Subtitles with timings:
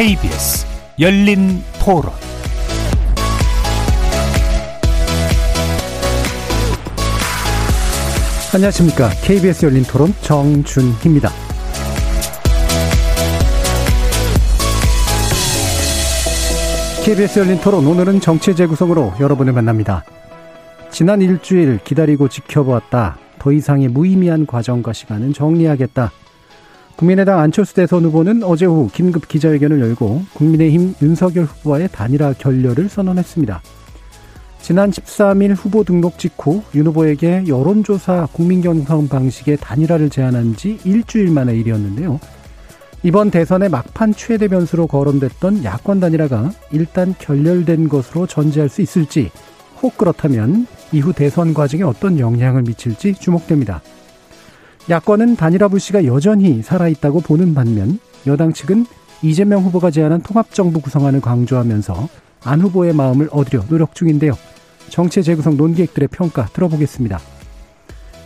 [0.00, 0.66] KBS
[0.98, 2.10] 열린 토론
[8.54, 9.10] 안녕하십니까.
[9.22, 11.28] KBS 열린 토론 정준희입니다.
[17.04, 20.06] KBS 열린 토론 오늘은 정치 재구성으로 여러분을 만납니다.
[20.90, 23.18] 지난 일주일 기다리고 지켜보았다.
[23.38, 26.10] 더 이상의 무의미한 과정과 시간은 정리하겠다.
[27.00, 33.62] 국민의당 안철수 대선 후보는 어제 오후 긴급 기자회견을 열고 국민의힘 윤석열 후보와의 단일화 결렬을 선언했습니다.
[34.60, 41.58] 지난 13일 후보 등록 직후 윤 후보에게 여론조사 국민경선 방식의 단일화를 제안한 지 일주일 만의
[41.60, 42.20] 일이었는데요.
[43.02, 49.30] 이번 대선의 막판 최대 변수로 거론됐던 야권 단일화가 일단 결렬된 것으로 전제할 수 있을지
[49.80, 53.80] 혹 그렇다면 이후 대선 과정에 어떤 영향을 미칠지 주목됩니다.
[54.90, 58.86] 야권은 단일화 불씨가 여전히 살아있다고 보는 반면 여당 측은
[59.22, 62.08] 이재명 후보가 제안한 통합정부 구성안을 강조하면서
[62.42, 64.32] 안 후보의 마음을 얻으려 노력 중인데요.
[64.88, 67.20] 정치 재구성 논객들의 평가 들어보겠습니다.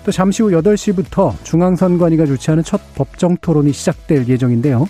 [0.07, 4.89] 또 잠시 후 8시부터 중앙선관위가 주최하는 첫 법정 토론이 시작될 예정인데요.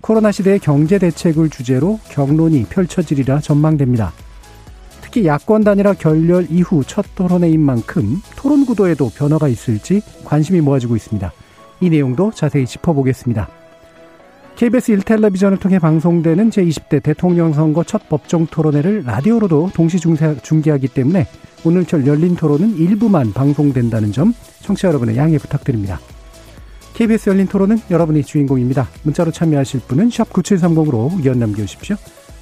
[0.00, 4.14] 코로나 시대의 경제 대책을 주제로 경론이 펼쳐지리라 전망됩니다.
[5.10, 11.32] 특히 야권 단일화 결렬 이후 첫 토론회인 만큼 토론 구도에도 변화가 있을지 관심이 모아지고 있습니다.
[11.80, 13.48] 이 내용도 자세히 짚어보겠습니다.
[14.54, 21.26] KBS 1텔레비전을 통해 방송되는 제20대 대통령 선거 첫 법정 토론회를 라디오로도 동시 중계하기 때문에
[21.64, 25.98] 오늘철 열린 토론은 일부만 방송된다는 점 청취자 여러분의 양해 부탁드립니다.
[26.94, 28.88] KBS 열린 토론은 여러분이 주인공입니다.
[29.02, 31.96] 문자로 참여하실 분은 9730으로 의견 남겨주십시오.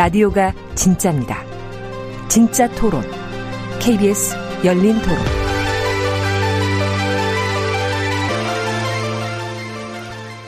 [0.00, 1.44] 라디오가 진짜입니다.
[2.26, 3.02] 진짜 토론.
[3.82, 4.34] KBS
[4.64, 5.18] 열린 토론.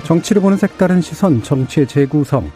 [0.07, 2.51] 정치를 보는 색다른 시선, 정치의 재구성.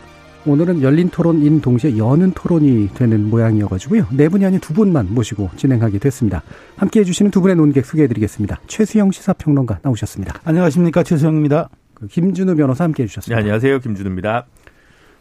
[0.46, 4.06] 오늘은 열린 토론인 동시에 여는 토론이 되는 모양이어가지고요.
[4.12, 6.42] 네 분이 아닌 두 분만 모시고 진행하게 됐습니다.
[6.78, 8.60] 함께 해주시는 두 분의 논객 소개해드리겠습니다.
[8.68, 10.40] 최수영 시사평론가 나오셨습니다.
[10.44, 11.02] 안녕하십니까.
[11.02, 11.68] 최수영입니다.
[11.92, 13.36] 그 김준우 변호사 함께 해주셨습니다.
[13.36, 13.80] 네, 안녕하세요.
[13.80, 14.46] 김준우입니다.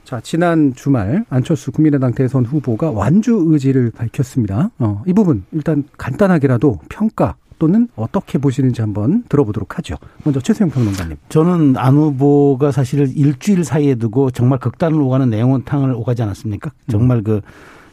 [0.05, 4.69] 자, 지난 주말 안철수 국민의당 대선 후보가 완주 의지를 밝혔습니다.
[4.77, 9.95] 어, 이 부분 일단 간단하게라도 평가 또는 어떻게 보시는지 한번 들어보도록 하죠.
[10.23, 11.17] 먼저 최수영 평론가님.
[11.29, 16.71] 저는 안 후보가 사실 일주일 사이에 두고 정말 극단을 오가는 내용탕을 오가지 않았습니까?
[16.87, 17.41] 정말 그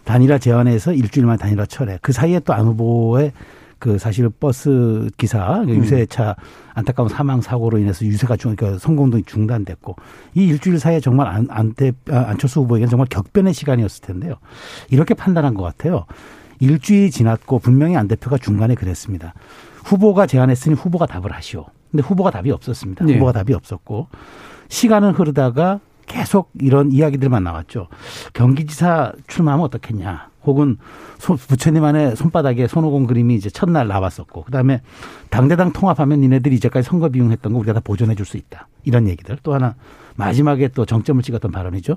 [0.05, 1.99] 단일화 제안에서 일주일 만에 단일화 철회.
[2.03, 3.33] 그 사이에 또 안 후보의
[3.83, 5.79] 그 사실 버스 기사 그 음.
[5.79, 6.37] 유세차
[6.73, 9.97] 안타까운 사망 사고로 인해서 유세가 중 그러니까 성공동이 중단됐고
[10.37, 14.37] 이 일주일 사이에 정말 안, 안대 아, 안철수 후보에게는 정말 격변의 시간이었을 텐데요.
[14.89, 16.07] 이렇게 판단한 것 같아요.
[16.61, 19.35] 일주일이 지났고 분명히 안 대표가 중간에 그랬습니다.
[19.85, 21.67] 후보가 제안했으니 후보가 답을 하시오.
[21.91, 23.05] 근데 후보가 답이 없었습니다.
[23.05, 23.15] 네.
[23.15, 24.07] 후보가 답이 없었고
[24.69, 27.89] 시간은 흐르다가 계속 이런 이야기들만 나왔죠.
[28.33, 30.29] 경기지사 출마하면 어떻겠냐.
[30.45, 30.77] 혹은
[31.21, 34.81] 부처님 안에 손바닥에 손오공 그림이 이제 첫날 나왔었고 그다음에
[35.31, 38.67] 당대당 통합하면 니네들이 이제까지 선거 비용했던 거 우리가 다 보존해 줄 수 있다.
[38.83, 39.39] 이런 얘기들.
[39.45, 39.77] 또 하나
[40.17, 41.97] 마지막에 또 정점을 찍었던 발언이죠.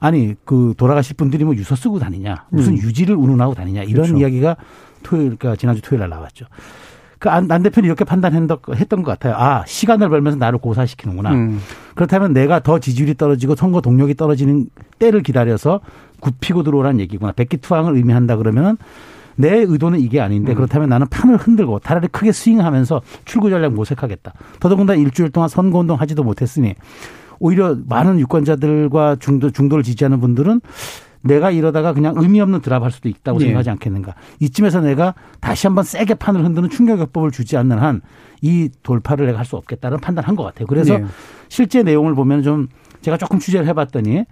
[0.00, 2.78] 아니 그 돌아가실 분들이 뭐 유서 쓰고 다니냐 무슨 음.
[2.78, 4.18] 유지를 운운하고 다니냐 이런 그렇죠.
[4.18, 4.56] 이야기가
[5.02, 6.46] 토요일 그러니까 지난주 토요일 날 나왔죠.
[7.24, 9.34] 그안 안 대표는 이렇게 판단했던 것 같아요.
[9.34, 11.32] 아 시간을 벌면서 나를 고사시키는구나.
[11.32, 11.58] 음.
[11.94, 14.66] 그렇다면 내가 더 지지율이 떨어지고 선거 동력이 떨어지는
[14.98, 15.80] 때를 기다려서
[16.20, 17.32] 굽히고 들어오라는 얘기구나.
[17.32, 18.76] 백기투항을 의미한다 그러면
[19.36, 20.54] 내 의도는 이게 아닌데 음.
[20.54, 24.34] 그렇다면 나는 판을 흔들고 다리를 크게 스윙하면서 출구 전략 모색하겠다.
[24.60, 26.74] 더더군다나 일주일 동안 선거운동 하지도 못했으니
[27.38, 30.60] 오히려 많은 유권자들과 중도, 중도를 지지하는 분들은
[31.24, 33.46] 내가 이러다가 그냥 의미 없는 드랍할 수도 있다고 예.
[33.46, 34.14] 생각하지 않겠는가.
[34.40, 38.02] 이쯤에서 내가 다시 한번 세게 판을 흔드는 충격요법을 주지 않는 한
[38.42, 40.66] 이 돌파를 내가 할 수 없겠다는 판단한 것 같아요.
[40.66, 41.04] 그래서 예.
[41.48, 42.68] 실제 내용을 보면 좀
[43.00, 44.24] 제가 조금 취재를 해봤더니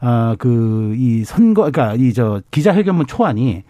[0.00, 3.64] 아, 그, 이 선거, 그러니까 이 저 기자회견문 초안이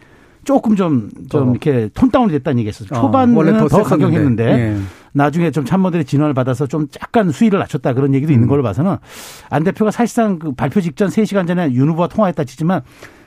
[0.44, 1.50] 조금 좀, 좀 어.
[1.52, 2.99] 이렇게 톤 다운이 됐다는 얘기 했었어요.
[2.99, 4.76] 어, 어, 더, 더 강경했는데 예.
[5.12, 8.34] 나중에 좀 참모들의 진언을 받아서 좀 약간 수위를 낮췄다 그런 얘기도 음.
[8.34, 8.96] 있는 걸로 봐서는
[9.50, 12.82] 안 대표가 사실상 그 발표 직전 3시간 전에 윤 후보와 통화했다 치지만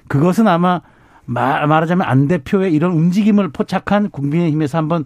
[0.08, 0.82] 그것은 아마
[1.26, 5.06] 말, 말하자면 안 대표의 이런 움직임을 포착한 국민의힘에서 한번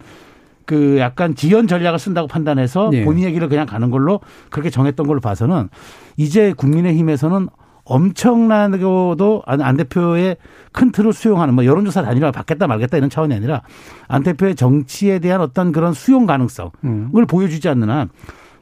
[0.66, 3.06] 그 약간 지연 전략을 쓴다고 판단해서 예.
[3.06, 4.20] 본인 얘기를 그냥 가는 걸로
[4.50, 5.70] 그렇게 정했던 걸로 봐서는
[6.18, 7.48] 이제 국민의힘에서는
[7.86, 10.38] 엄청나고도 안 대표의
[10.72, 13.62] 큰 틀을 수용하는 뭐 여론조사 단일화 받겠다 말겠다 이런 차원이 아니라
[14.08, 17.12] 안 대표의 정치에 대한 어떤 그런 수용 가능성을 음.
[17.28, 18.10] 보여주지 않는 한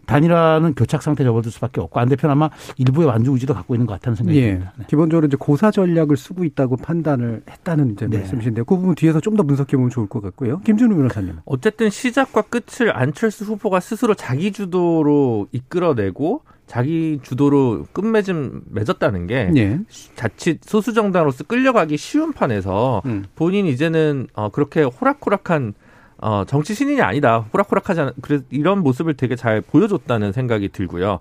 [0.05, 3.93] 단일화는 교착 상태 접어들 수밖에 없고 안 대표는 아마 일부의 완주 의지도 갖고 있는 것
[3.93, 4.51] 같다는 생각이 예.
[4.51, 4.73] 듭니다.
[4.77, 4.85] 네.
[4.89, 8.17] 기본적으로 이제 고사 전략을 쓰고 있다고 판단을 했다는 이제 네.
[8.17, 8.65] 말씀이신데요.
[8.65, 10.59] 그 부분 뒤에서 좀 더 분석해 보면 좋을 것 같고요.
[10.59, 11.37] 김준우 변호사님.
[11.45, 16.41] 어쨌든 시작과 끝을 안철수 후보가 스스로 자기 주도로 이끌어내고
[16.73, 19.79] 자기 주도로 끝맺음 맺었다는 게 예.
[20.15, 23.25] 자칫 소수 정당으로서 끌려가기 쉬운 판에서 음.
[23.35, 25.75] 본인 이제는 어 그렇게 호락호락한
[26.17, 27.45] 어, 정치 신인이 아니다.
[27.53, 31.19] 호락호락하지 않은, 그래, 이런 모습을 되게 잘 보여줬다는 생각이 들고요.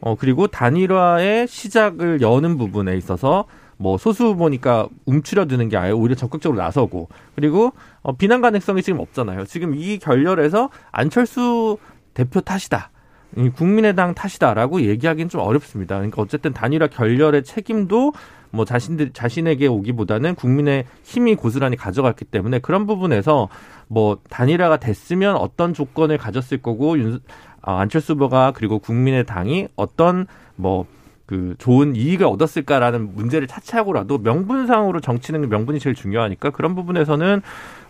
[0.00, 3.44] 어, 그리고 단일화의 시작을 여는 부분에 있어서
[3.76, 9.44] 뭐 소수 후보니까 움츠려드는 게 아니라 오히려 적극적으로 나서고 그리고 어, 비난 가능성이 지금 없잖아요.
[9.44, 11.76] 지금 이 결렬에서 안철수
[12.14, 12.90] 대표 탓이다.
[13.36, 15.96] 이 국민의당 탓이다라고 얘기하기는 좀 어렵습니다.
[15.96, 18.12] 그러니까 어쨌든 단일화 결렬의 책임도
[18.50, 23.48] 뭐 자신들 자신에게 오기보다는 국민의 힘이 고스란히 가져갔기 때문에 그런 부분에서
[23.88, 27.20] 뭐 단일화가 됐으면 어떤 조건을 가졌을 거고 윤,
[27.62, 30.26] 아, 안철수 후보가 그리고 국민의당이 어떤
[30.56, 30.86] 뭐
[31.26, 37.40] 그 좋은 이익을 얻었을까라는 문제를 차치하고라도 명분상으로 정치는 명분이 제일 중요하니까 그런 부분에서는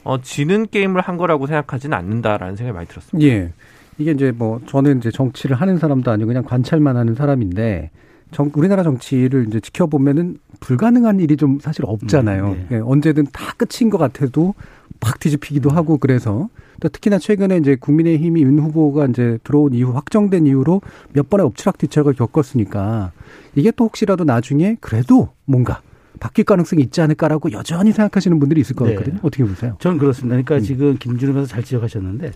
[0.05, 3.27] 어 지는 게임을 한 거라고 생각하지는 않는다라는 생각이 많이 들었습니다.
[3.27, 3.53] 예.
[3.99, 7.91] 이게 이제 뭐 저는 이제 정치를 하는 사람도 아니고 그냥 관찰만 하는 사람인데
[8.31, 12.49] 정, 우리나라 정치를 이제 지켜보면은 불가능한 일이 좀 사실 없잖아요.
[12.49, 12.77] 음, 네.
[12.77, 14.55] 예, 언제든 다 끝인 것 같아도
[14.99, 15.77] 팍 뒤집히기도 음.
[15.77, 16.49] 하고 그래서
[16.81, 20.81] 또 특히나 최근에 이제 국민의힘이 윤 후보가 이제 들어온 이후 확정된 이후로
[21.13, 23.13] 몇 번의 엎치락뒤치락을 겪었으니까
[23.55, 25.81] 이게 또 혹시라도 나중에 그래도 뭔가
[26.19, 28.95] 바뀔 가능성이 있지 않을까라고 여전히 생각하시는 분들이 있을 것 네.
[28.95, 29.17] 같거든요.
[29.17, 29.21] 네.
[29.23, 29.77] 어떻게 보세요?
[29.79, 30.35] 저는 그렇습니다.
[30.35, 30.61] 그러니까 음.
[30.63, 32.33] 지금 김준호 변호사 잘 지적하셨는데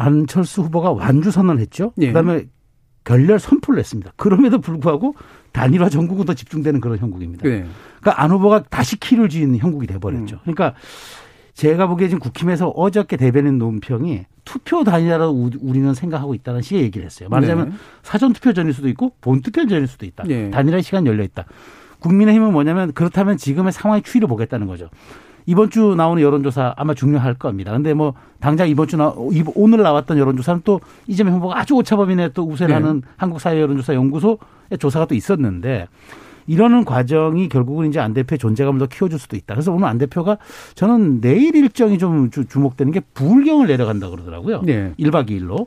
[0.00, 1.92] 안철수 후보가 완주 선언했죠.
[1.98, 2.08] 예.
[2.08, 2.46] 그다음에
[3.04, 4.12] 결렬 선포를 했습니다.
[4.16, 5.14] 그럼에도 불구하고
[5.52, 7.46] 단일화 전국은 더 집중되는 그런 형국입니다.
[7.46, 7.66] 네.
[8.00, 10.36] 그러니까 안 후보가 다시 키를 쥐는 형국이 돼버렸죠.
[10.36, 10.40] 음.
[10.42, 10.74] 그러니까
[11.52, 17.28] 제가 보기에 지금 국힘에서 어저께 대변인 논평이 투표 단일화로 우리는 생각하고 있다는 식의 얘기를 했어요.
[17.28, 17.74] 말하자면 네.
[18.02, 20.24] 사전 투표 전일 수도 있고 본 투표 전일 수도 있다.
[20.24, 20.50] 네.
[20.50, 21.44] 단일화 시간 열려 있다.
[21.98, 24.88] 국민의힘은 뭐냐면 그렇다면 지금의 상황의 추이를 보겠다는 거죠.
[25.46, 27.72] 이번 주 나오는 여론조사 아마 중요할 겁니다.
[27.72, 29.12] 근데 뭐 당장 이번 주 나,
[29.54, 33.08] 오늘 나왔던 여론조사는 또 이재명 후보가 아주 오차범위내 또 우세하는 네.
[33.16, 35.88] 한국사회 여론조사 연구소의 조사가 또 있었는데
[36.46, 39.54] 이러는 과정이 결국은 이제 안 대표의 존재감을 더 키워줄 수도 있다.
[39.54, 40.38] 그래서 오늘 안 대표가
[40.74, 44.62] 저는 내일 일정이 좀 주목되는 게 부울경을 내려간다 그러더라고요.
[44.62, 44.92] 네.
[44.98, 45.66] 1박 2일로.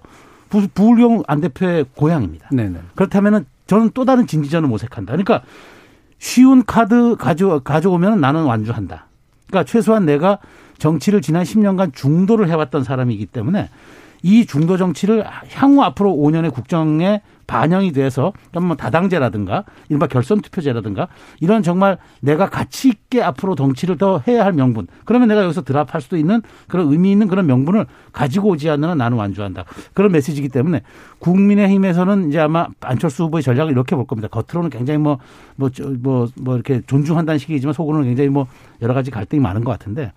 [0.49, 2.49] 부, 부울경 안 대표의 고향입니다.
[2.51, 2.69] 네네.
[2.69, 2.79] 네.
[2.95, 5.13] 그렇다면은 저는 또 다른 진지전을 모색한다.
[5.13, 5.41] 그러니까
[6.19, 9.07] 쉬운 카드 가져, 가져오면 나는 완주한다.
[9.53, 10.39] 그러니까 최소한 내가
[10.79, 13.69] 정치를 지난 10년간 중도를 해왔던 사람이기 때문에
[14.23, 21.07] 이 중도 정치를 향후 앞으로 5년의 국정에 반영이 돼서 뭐 다당제라든가 이른바 결선 투표제라든가
[21.39, 24.87] 이런 정말 내가 가치 있게 앞으로 정치를 더 해야 할 명분.
[25.05, 29.17] 그러면 내가 여기서 드랍할 수도 있는 그런 의미 있는 그런 명분을 가지고 오지 한 나는
[29.17, 29.65] 완주한다.
[29.93, 30.81] 그런 메시지이기 때문에
[31.19, 34.27] 국민의힘에서는 이제 아마 안철수 후보의 전략을 이렇게 볼 겁니다.
[34.27, 35.19] 겉으로는 굉장히 뭐뭐
[35.57, 35.69] 뭐
[36.01, 38.47] 뭐 뭐, 뭐 이렇게 존중한다는 식이지만 속으로는 굉장히 뭐
[38.81, 40.11] 여러 가지 갈등이 많은 것 같은데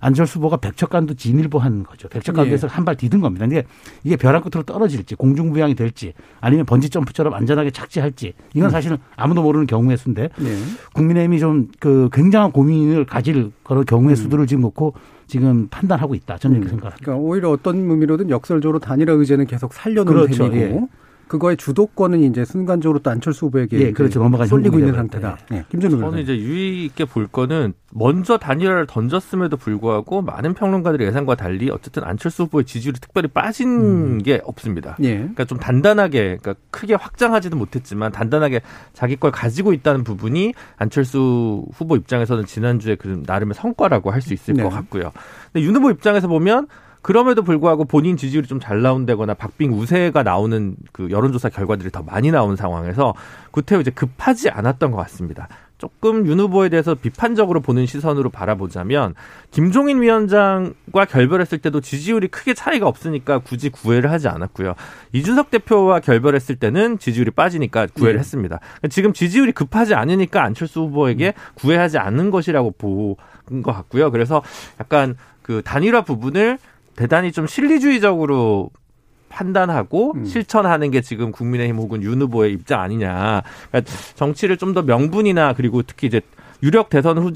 [0.00, 2.08] 안철수 후보가 백척간도 진일보한 거죠.
[2.08, 2.70] 백척간도에서 예.
[2.70, 3.46] 한발 디딘 겁니다.
[3.46, 3.64] 근데
[4.04, 8.70] 이게 벼랑 끝으로 떨어질지 공중부양이 될지 아니면 번지 점프처럼 안전하게 착지할지 이건 음.
[8.70, 10.56] 사실은 아무도 모르는 경우의 수인데 예.
[10.92, 14.16] 국민의힘이 좀 그 굉장한 고민을 가질 그런 경우의 음.
[14.16, 14.94] 수들을 지금 놓고
[15.26, 16.38] 지금 판단하고 있다.
[16.38, 16.70] 저는 이렇게 음.
[16.70, 17.04] 생각합니다.
[17.04, 20.34] 그러니까 오히려 어떤 의미로든 역설적으로 단일화 의제는 계속 살려놓은 그렇죠.
[20.34, 20.80] 셈이고 예.
[21.28, 24.20] 그거의 주도권은 이제 순간적으로 또 안철수 후보에게 예, 그렇죠.
[24.20, 25.38] 넘어가 쏠리고 있는 상태다.
[25.50, 25.64] 네.
[25.70, 31.70] 김준우 저는 이제 유의 있게 볼 거는 먼저 단일화를 던졌음에도 불구하고 많은 평론가들의 예상과 달리
[31.70, 34.18] 어쨌든 안철수 후보의 지지율이 특별히 빠진 음.
[34.22, 34.96] 게 없습니다.
[35.02, 35.16] 예.
[35.16, 38.60] 그러니까 좀 단단하게 그러니까 크게 확장하지도 못했지만 단단하게
[38.92, 44.54] 자기 걸 가지고 있다는 부분이 안철수 후보 입장에서는 지난주에 그 나름의 성과라고 할 수 있을
[44.54, 44.62] 네.
[44.64, 45.12] 것 같고요.
[45.52, 46.66] 근데 윤 후보 입장에서 보면
[47.02, 52.30] 그럼에도 불구하고 본인 지지율이 좀 잘 나온다거나 박빙 우세가 나오는 그 여론조사 결과들이 더 많이
[52.30, 53.14] 나온 상황에서
[53.52, 55.48] 구태여 이제 급하지 않았던 것 같습니다.
[55.78, 59.14] 조금 윤 후보에 대해서 비판적으로 보는 시선으로 바라보자면
[59.52, 64.74] 김종인 위원장과 결별했을 때도 지지율이 크게 차이가 없으니까 굳이 구애를 하지 않았고요.
[65.12, 68.18] 이준석 대표와 결별했을 때는 지지율이 빠지니까 구애를 네.
[68.18, 68.58] 했습니다.
[68.90, 72.74] 지금 지지율이 급하지 않으니까 안철수 후보에게 구애하지 않는 것이라고
[73.46, 74.10] 본것 같고요.
[74.10, 74.42] 그래서
[74.80, 76.58] 약간 그 단일화 부분을
[76.98, 78.70] 대단히 좀 실리주의적으로
[79.28, 80.24] 판단하고 음.
[80.24, 83.42] 실천하는 게 지금 국민의힘 혹은 윤 후보의 입장 아니냐.
[83.70, 86.20] 그러니까 정치를 좀 더 명분이나 그리고 특히 이제
[86.60, 87.30] 유력 대선 후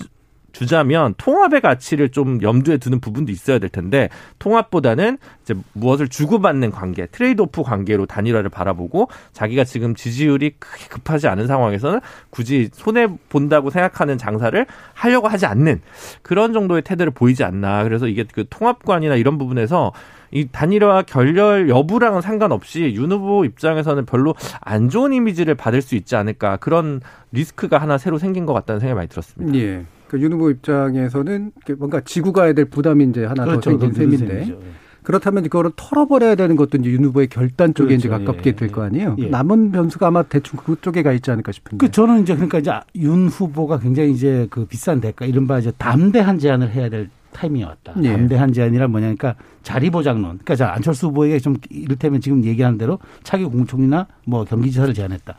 [0.52, 7.06] 주자면 통합의 가치를 좀 염두에 두는 부분도 있어야 될 텐데 통합보다는 이제 무엇을 주고받는 관계,
[7.06, 14.18] trade-off 관계로 단일화를 바라보고 자기가 지금 지지율이 크게 급하지 않은 상황에서는 굳이 손해 본다고 생각하는
[14.18, 15.80] 장사를 하려고 하지 않는
[16.22, 17.84] 그런 정도의 태도를 보이지 않나.
[17.84, 19.92] 그래서 이게 그 통합관이나 이런 부분에서
[20.32, 26.16] 이 단일화 결렬 여부랑은 상관없이 윤 후보 입장에서는 별로 안 좋은 이미지를 받을 수 있지
[26.16, 27.00] 않을까 그런
[27.32, 29.58] 리스크가 하나 새로 생긴 것 같다는 생각이 많이 들었습니다.
[29.58, 29.84] 예.
[30.12, 33.78] 그윤 후보 입장에서는 뭔가 지고 가야 될 부담이 이제 하나 그렇죠.
[33.78, 34.58] 더 생긴 셈인데 예.
[35.02, 38.00] 그렇다면 그거를 털어버려야 되는 것도 이제 윤 후보의 결단 쪽에 그렇죠.
[38.00, 38.52] 이제 가깝게 예.
[38.54, 39.16] 될거 아니에요.
[39.20, 39.28] 예.
[39.28, 41.86] 남은 변수가 아마 대충 그쪽에 가 있지 않을까 싶은데.
[41.86, 46.38] 그 저는 이제 그러니까 이제 윤 후보가 굉장히 이제 그 비싼 대가 이른바 이제 담대한
[46.38, 47.94] 제안을 해야 될 타이밍이 왔다.
[48.02, 48.12] 예.
[48.12, 50.22] 담대한 제안이란 뭐냐, 그러니까 자리 보장론.
[50.22, 55.38] 그러니까 자 안철수 후보에게 좀 이를테면 지금 얘기하는 대로 차기 공총리나 뭐 경기지사를 제안했다.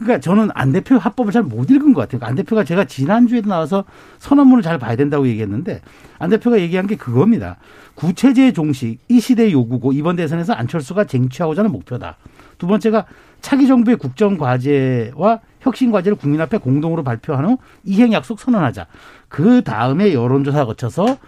[0.00, 2.26] 그러니까 저는 안 대표 화법을 잘 못 읽은 것 같아요.
[2.28, 3.84] 안 대표가 제가 지난주에도 나와서
[4.18, 5.80] 선언문을 잘 봐야 된다고 얘기했는데
[6.18, 7.56] 안 대표가 얘기한 게 그겁니다.
[7.94, 12.16] 구체제 종식 이 시대의 요구고 이번 대선에서 안철수가 쟁취하고자 하는 목표다.
[12.58, 13.04] 두 번째가
[13.40, 18.86] 차기 정부의 국정 과제와 혁신 과제를 국민 앞에 공동으로 발표한 후 이행 약속 선언하자.
[19.28, 21.18] 그 다음에 여론조사 거쳐서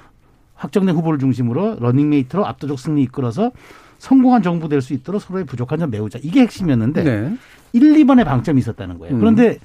[0.55, 3.51] 확정된 후보를 중심으로 러닝메이트로 압도적 승리 이끌어서
[3.99, 6.19] 성공한 정부 될 수 있도록 서로의 부족한 점 메우자.
[6.23, 7.37] 이게 핵심이었는데 네.
[7.73, 9.15] 1, 2번의 방점이 있었다는 거예요.
[9.15, 9.21] 음.
[9.21, 9.59] 그런데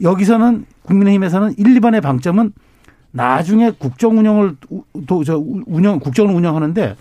[0.00, 2.52] 여기서는 국민의힘에서는 1, 2번의 방점은
[3.10, 4.56] 나중에 국정 운영을
[5.24, 6.96] 저 운영 국정을 운영하는데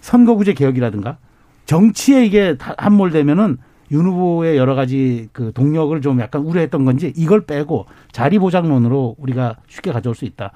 [0.00, 1.18] 선거구제 개혁이라든가
[1.66, 3.58] 정치에 이게 함몰되면은
[3.90, 9.56] 윤 후보의 여러 가지 그 동력을 좀 약간 우려했던 건지 이걸 빼고 자리 보장론으로 우리가
[9.68, 10.52] 쉽게 가져올 수 있다.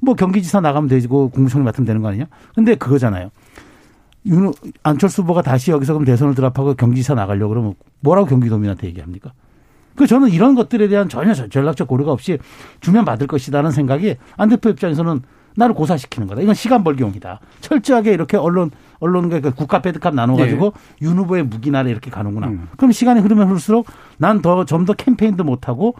[0.00, 2.26] 뭐 경기지사 나가면 되고 국무총리 맡으면 되는 거 아니냐?
[2.54, 3.30] 근데 그거잖아요.
[4.26, 4.52] 윤
[4.82, 9.32] 안철수 후보가 다시 여기서 그럼 대선을 드랍하고 경기지사 나가려고 그러면 뭐라고 경기도민한테 얘기합니까?
[9.96, 12.38] 그 저는 이런 것들에 대한 전혀 전략적 고려가 없이
[12.80, 15.22] 주면 받을 것이다는 생각이 안 대표 입장에서는
[15.54, 16.40] 나를 고사시키는 거다.
[16.40, 17.40] 이건 시간 벌기용이다.
[17.60, 21.06] 철저하게 이렇게 언론 언론과 그 국가 패드값 나눠가지고 네.
[21.06, 22.46] 윤 후보의 무기나라 이렇게 가는구나.
[22.46, 22.68] 음.
[22.78, 23.86] 그럼 시간이 흐르면 흐를수록
[24.16, 25.94] 난 더 좀 더 캠페인도 못 하고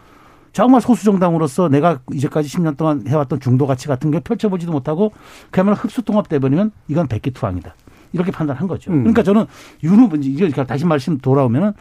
[0.52, 5.12] 정말 소수 정당으로서 내가 이제까지 10년 동안 해왔던 중도 가치 같은 게 펼쳐보지도 못하고
[5.50, 7.74] 그야말로 흡수 통합돼 버리면 이건 백기투항이다.
[8.12, 8.90] 이렇게 판단한 거죠.
[8.90, 9.00] 음.
[9.00, 9.46] 그러니까 저는
[9.84, 11.72] 윤 후보 이게 다시 말씀 돌아오면은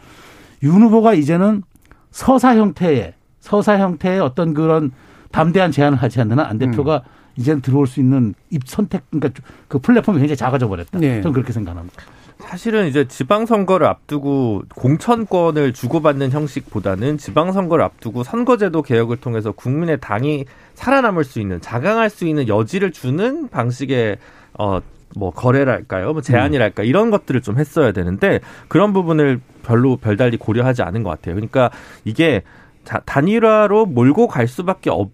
[0.62, 1.62] 윤 후보가 이제는
[2.10, 4.92] 서사 형태의 서사 형태의 어떤 그런
[5.30, 7.22] 담대한 제안을 하지 않는 안 대표가 음.
[7.36, 10.98] 이제는 들어올 수 있는 입 선택 그러니까 그 플랫폼이 굉장히 작아져 버렸다.
[10.98, 11.20] 네.
[11.22, 12.02] 저는 그렇게 생각합니다.
[12.38, 21.24] 사실은 이제 지방선거를 앞두고 공천권을 주고받는 형식보다는 지방선거를 앞두고 선거제도 개혁을 통해서 국민의 당이 살아남을
[21.24, 24.18] 수 있는 자강할 수 있는 여지를 주는 방식의
[24.58, 24.80] 어.
[25.16, 31.02] 뭐 거래랄까요, 뭐 제한이랄까 이런 것들을 좀 했어야 되는데 그런 부분을 별로 별달리 고려하지 않은
[31.02, 31.34] 것 같아요.
[31.34, 31.70] 그러니까
[32.04, 32.42] 이게
[32.84, 35.10] 단일화로 몰고 갈 수밖에 없.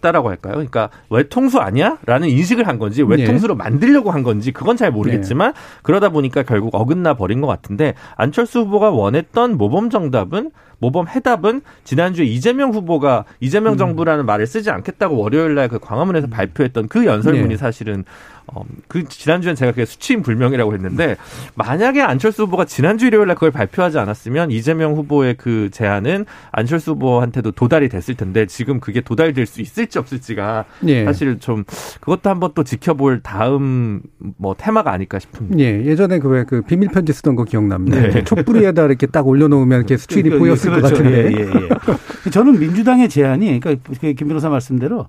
[0.00, 0.54] 없다라고 할까요?
[0.54, 1.98] 그러니까 외통수 아니야?
[2.06, 3.58] 라는 인식을 한 건지 외통수로 네.
[3.58, 5.60] 만들려고 한 건지 그건 잘 모르겠지만 네.
[5.82, 10.50] 그러다 보니까 결국 어긋나 버린 것 같은데 안철수 후보가 원했던 모범 정답은
[10.80, 13.78] 모범 해답은 지난주에 이재명 후보가 이재명 음.
[13.78, 17.56] 정부라는 말을 쓰지 않겠다고 월요일 날 그 광화문에서 발표했던 그 연설문이 네.
[17.56, 18.04] 사실은
[18.52, 21.16] 어, 그 지난주엔 제가 그게 수치인 불명이라고 했는데
[21.54, 27.52] 만약에 안철수 후보가 지난주 일요일 날 그걸 발표하지 않았으면 이재명 후보의 그 제안은 안철수 후보한테도
[27.52, 31.04] 도달이 됐을 텐데 지금 그게 도달될 수 있을지 없을지가 예.
[31.04, 31.64] 사실 좀
[32.00, 34.02] 그것도 한번 또 지켜볼 다음
[34.36, 35.56] 뭐 테마가 아닐까 싶습니다.
[35.60, 35.84] 예.
[35.84, 38.00] 예전에 그왜그 비밀 편지 쓰던 거 기억납니다.
[38.00, 38.24] 네.
[38.24, 40.94] 촛불 위에다 이렇게 딱 올려놓으면 이렇게 수출이 그러니까 보였을 그렇죠.
[40.94, 41.32] 것 같은데.
[41.32, 41.68] 예, 예,
[42.26, 42.30] 예.
[42.30, 45.06] 저는 민주당의 제안이 그러니까 김 변호사 말씀대로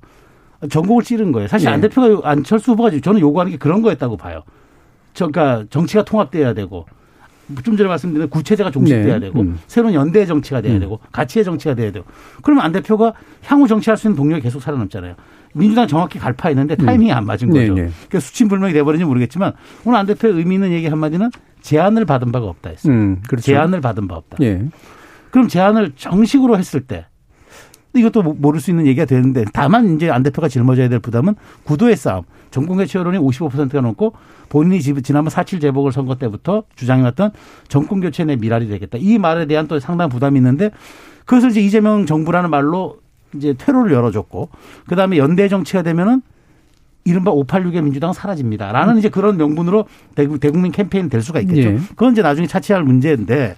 [0.70, 1.48] 전공을 찌른 거예요.
[1.48, 1.74] 사실 네.
[1.74, 4.44] 안 대표가 안철수 후보가 저는 요구하는 게 그런 거였다고 봐요.
[5.14, 6.86] 저, 그러니까 정치가 통합돼야 되고
[7.64, 9.20] 좀 전에 말씀드린 구체제가 종식돼야 네.
[9.20, 9.60] 되고 음.
[9.68, 10.80] 새로운 연대 정치가 돼야 음.
[10.80, 12.06] 되고 가치의 정치가 돼야 되고
[12.42, 13.14] 그러면 안 대표가
[13.44, 15.16] 향후 정치할 수 있는 동력이 계속 살아남잖아요.
[15.54, 16.86] 민주당 정확히 갈파했는데 음.
[16.86, 17.60] 타이밍이 안 맞은 거죠.
[17.60, 17.74] 네, 네.
[17.92, 19.54] 그러니까 수침불명이 돼버린지 모르겠지만
[19.84, 21.30] 오늘 안 대표의 의미 있는 얘기 한마디는
[21.62, 22.94] 제안을 받은 바가 없다 했어요.
[22.94, 23.46] 음, 그렇죠.
[23.46, 24.38] 제안을 받은 바 없다.
[24.42, 24.66] 예.
[25.32, 27.06] 그럼 제안을 정식으로 했을 때
[27.94, 32.24] 이것도 모를 수 있는 얘기가 되는데 다만 이제 안 대표가 짊어져야 될 부담은 구도의 싸움.
[32.50, 34.14] 정권 개최 여론이 55%가 넘고
[34.50, 37.32] 본인이 지난번 4.7 재보궐 선거 때부터 주장해왔던
[37.68, 38.98] 정권 교체 내 미랄이 되겠다.
[39.00, 40.72] 이 말에 대한 또 상당한 부담이 있는데
[41.26, 43.00] 그것을 이제 이재명 정부라는 말로
[43.36, 44.50] 이제 퇴로를 열어줬고
[44.88, 46.22] 그다음에 연대 정치가 되면은
[47.04, 48.72] 이른바 586의 민주당은 사라집니다.
[48.72, 51.62] 라는 이제 그런 명분으로 대국민 캠페인이 될 수가 있겠죠.
[51.62, 51.78] 예.
[51.90, 53.56] 그건 이제 나중에 차치할 문제인데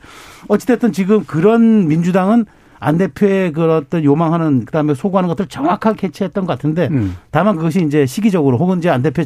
[0.47, 2.45] 어찌됐든 지금 그런 민주당은
[2.79, 7.15] 안 대표의 그 어떤 요망하는 그다음에 소구하는 것들 을 정확하게 캐치했던 것 같은데 음.
[7.31, 9.23] 다만 그것이 이제 시기적으로 혹은 이제 안 대표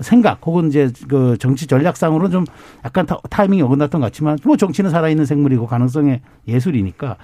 [0.00, 2.44] 생각 혹은 이제 그 정치 전략상으로 좀
[2.84, 7.16] 약간 타이밍이 어긋났던 것 같지만 뭐 정치는 살아있는 생물이고 가능성의 예술이니까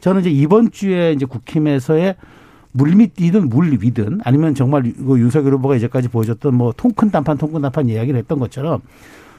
[0.00, 2.16] 저는 이제 이번 주에 이제 국힘에서의
[2.72, 8.18] 물밑이든 물 위든 아니면 정말 윤석열 후보가 이제까지 보여줬던 뭐 통큰 단판 통큰 단판 이야기를
[8.18, 8.80] 했던 것처럼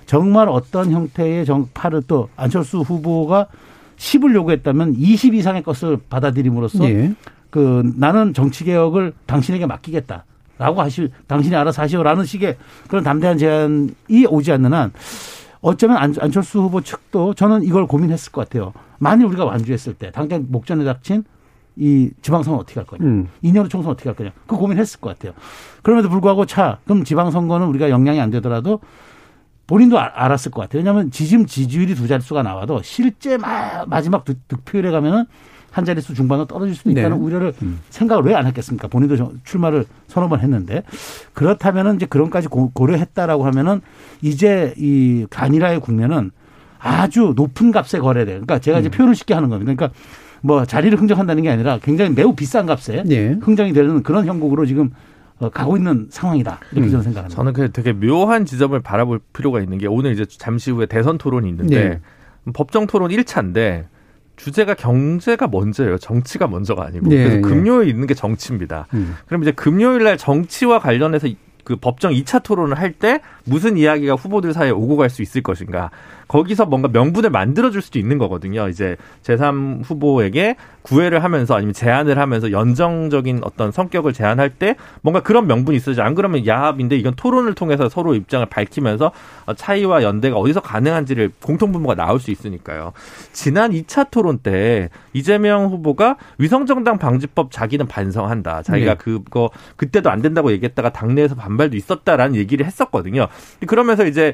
[0.05, 3.47] 정말 어떤 형태의 정파를 또 안철수 후보가
[3.97, 7.13] 10을 요구했다면 20 이상의 것을 받아들임으로써 예.
[7.49, 10.25] 그 나는 정치 개혁을 당신에게 맡기겠다.
[10.57, 14.91] 라고 하시, 당신이 알아서 하시오라는 식의 그런 담대한 제안이 오지 않는 한
[15.61, 18.73] 어쩌면 안, 안철수 후보 측도 저는 이걸 고민했을 것 같아요.
[18.99, 21.23] 만일 우리가 완주했을 때 당장 목전에 닥친
[21.75, 23.03] 이 지방선거 어떻게 할 거냐.
[23.03, 23.27] 음.
[23.43, 24.31] 2년 후 총선 어떻게 할 거냐.
[24.47, 25.33] 그 고민했을 것 같아요.
[25.81, 28.79] 그럼에도 불구하고 차, 그럼 지방선거는 우리가 영향이 안 되더라도
[29.67, 30.79] 본인도 아, 알았을 것 같아요.
[30.79, 35.25] 왜냐하면 지금 지지율이 두 자릿수가 나와도 실제 마, 마지막 득표율에 가면은
[35.71, 37.23] 한 자릿수 중반으로 떨어질 수도 있다는 네.
[37.23, 37.79] 우려를 음.
[37.89, 38.87] 생각을 왜 안 했겠습니까?
[38.89, 40.83] 본인도 출마를 서너 번 했는데
[41.33, 43.81] 그렇다면은 이제 그런까지 고 려했다라고 하면은
[44.21, 46.29] 이제 이 단일화의 국면은
[46.77, 48.33] 아주 높은 값에 거래돼.
[48.33, 48.91] 그러니까 제가 이제 음.
[48.91, 49.73] 표현을 쉽게 하는 겁니다.
[49.73, 49.97] 그러니까
[50.45, 53.37] 뭐 자리를 흥정한다는 게 아니라 굉장히 매우 비싼 값에 네.
[53.41, 54.91] 흥정이 되는 그런 형국으로 지금
[55.39, 56.91] 어, 가고 있는 상황이다 이렇게 음.
[56.91, 57.35] 저는 생각합니다.
[57.35, 61.47] 저는 그 되게 묘한 지점을 바라볼 필요가 있는 게 오늘 이제 잠시 후에 대선 토론이
[61.49, 61.99] 있는데 네.
[62.53, 63.85] 법정 토론 1차인데
[64.35, 65.97] 주제가 경제가 먼저예요.
[65.97, 67.07] 정치가 먼저가 아니고.
[67.07, 67.41] 네, 그래서 네.
[67.41, 68.87] 금요일 있는 게 정치입니다.
[68.93, 69.15] 음.
[69.27, 71.27] 그럼 이제 금요일 날 정치와 관련해서
[71.63, 75.91] 그 법정 2차 토론을 할 때 무슨 이야기가 후보들 사이에 오고 갈 수 있을 것인가.
[76.33, 78.67] 거기서 뭔가 명분을 만들어줄 수도 있는 거거든요.
[78.67, 85.45] 이제 제3 후보에게 구애를 하면서 아니면 제안을 하면서 연정적인 어떤 성격을 제안할 때 뭔가 그런
[85.45, 89.11] 명분이 있어야지 안 그러면 야합인데 이건 토론을 통해서 서로 입장을 밝히면서
[89.55, 92.93] 차이와 연대가 어디서 가능한지를 공통분모가 나올 수 있으니까요.
[93.31, 98.63] 지난 2차 토론 때 이재명 후보가 위성정당 방지법 자기는 반성한다.
[98.63, 98.97] 자기가 네.
[98.97, 103.27] 그거 그때도 안 된다고 얘기했다가 당내에서 반발도 있었다라는 얘기를 했었거든요.
[103.67, 104.33] 그러면서 이제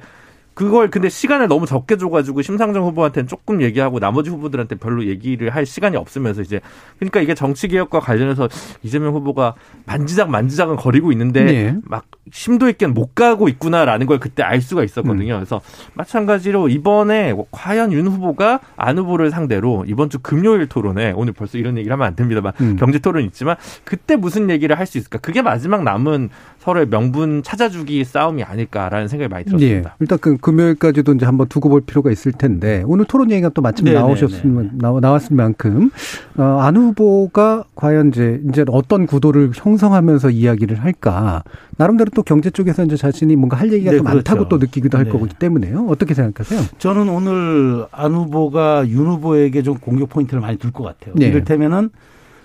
[0.59, 5.65] 그걸 근데 시간을 너무 적게 줘가지고 심상정 후보한테는 조금 얘기하고 나머지 후보들한테 별로 얘기를 할
[5.65, 6.59] 시간이 없으면서 이제
[6.97, 8.49] 그러니까 이게 정치 개혁과 관련해서
[8.83, 11.77] 이재명 후보가 만지작 만지작은 거리고 있는데 네.
[11.85, 15.35] 막 심도 있게는 못 가고 있구나라는 걸 그때 알 수가 있었거든요.
[15.35, 15.39] 음.
[15.39, 15.61] 그래서
[15.93, 21.77] 마찬가지로 이번에 과연 윤 후보가 안 후보를 상대로 이번 주 금요일 토론에 오늘 벌써 이런
[21.77, 22.75] 얘기를 하면 안 됩니다만 음.
[22.75, 23.55] 경제 토론 있지만
[23.85, 25.19] 그때 무슨 얘기를 할 수 있을까?
[25.19, 26.29] 그게 마지막 남은
[26.69, 29.89] 서로의 명분 찾아주기 싸움이 아닐까라는 생각이 많이 들었습니다.
[29.89, 29.95] 네.
[29.99, 33.85] 일단 그 금요일까지도 이제 한번 두고 볼 필요가 있을 텐데 오늘 토론 얘기가 또 마침
[33.85, 34.99] 네, 네 나오셨으면 네.
[35.01, 35.89] 나왔을 만큼
[36.37, 41.43] 어, 안 후보가 과연 이제 이제 어떤 구도를 형성하면서 이야기를 할까
[41.77, 44.49] 나름대로 또 경제 쪽에서 이제 자신이 뭔가 할 얘기가 네, 또 많다고 그렇죠.
[44.49, 45.11] 또 느끼기도 할 네.
[45.11, 45.87] 거기 때문에요.
[45.89, 46.61] 어떻게 생각하세요?
[46.77, 51.15] 저는 오늘 안 후보가 윤 후보에게 좀 공격 포인트를 많이 둘 것 같아요.
[51.17, 51.25] 네.
[51.27, 51.89] 이를테면은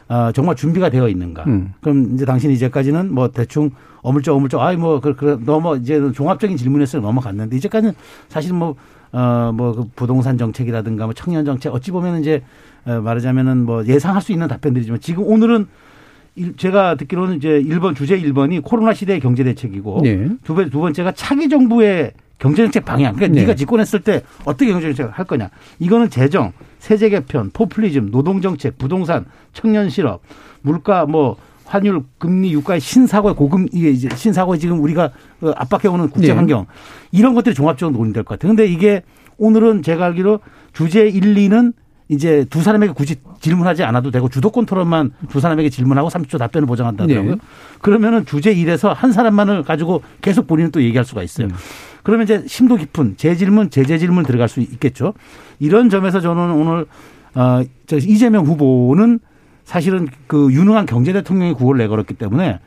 [0.08, 1.44] 어, 정말 준비가 되어 있는가.
[1.44, 1.72] 음.
[1.80, 3.70] 그럼 이제 당신이 이제까지는 뭐 대충
[4.02, 7.94] 어물쩍 어물쩍 아이 뭐 그, 그 넘어 이제 종합적인 질문에서 넘어갔는데 이제까지는
[8.28, 8.76] 사실 뭐
[9.12, 12.42] 어, 뭐, 그 부동산 정책이라든가 뭐 청년 정책 어찌 보면 이제
[12.84, 15.66] 어, 말하자면은 뭐 예상할 수 있는 답변들이지만 지금 오늘은
[16.56, 20.28] 제가 듣기로는 이제 1번 주제 1번이 코로나 시대의 경제 대책이고 네.
[20.42, 23.14] 두, 번, 두 번째가 차기 정부의 경제정책 방향.
[23.14, 23.40] 그러니까 네.
[23.42, 25.50] 네가 집권했을 때 어떻게 경제정책을 할 거냐.
[25.78, 30.22] 이거는 재정, 세제 개편, 포퓰리즘, 노동정책, 부동산, 청년 실업,
[30.62, 36.08] 물가 뭐 환율, 금리, 유가의 신사고의 고금 이게 이제 신사고에 지금 우리가 어, 압박해 오는
[36.08, 36.34] 국제 네.
[36.34, 36.66] 환경 네.
[37.12, 38.54] 이런 것들이 종합적으로 논의될 것 같아요.
[38.54, 39.02] 근데 이게
[39.38, 40.40] 오늘은 제가 알기로
[40.72, 41.72] 주제 1, 2는
[42.14, 47.34] 이제 두 사람에게 굳이 질문하지 않아도 되고 주도권 토론만 두 사람에게 질문하고 30초 답변을 보장한다더라고요.
[47.34, 47.40] 네.
[47.80, 51.48] 그러면은 주제 1에서 한 사람만을 가지고 계속 본인은 또 얘기할 수가 있어요.
[51.48, 51.52] 음.
[52.02, 55.14] 그러면 이제 심도 깊은 재질문, 재재질문 들어갈 수 있겠죠.
[55.58, 56.86] 이런 점에서 저는 오늘
[57.34, 59.18] 어, 저 이재명 후보는
[59.64, 62.60] 사실은 그 유능한 경제 대통령이 구호를 내걸었기 때문에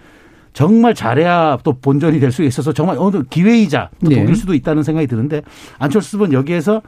[0.54, 4.34] 정말 잘해야 또 본전이 될 수 있어서 정말 어느 기회이자 또 독일 네.
[4.34, 5.44] 수도 있다는 생각이 드는데
[5.78, 6.82] 안철수 후보는 여기에서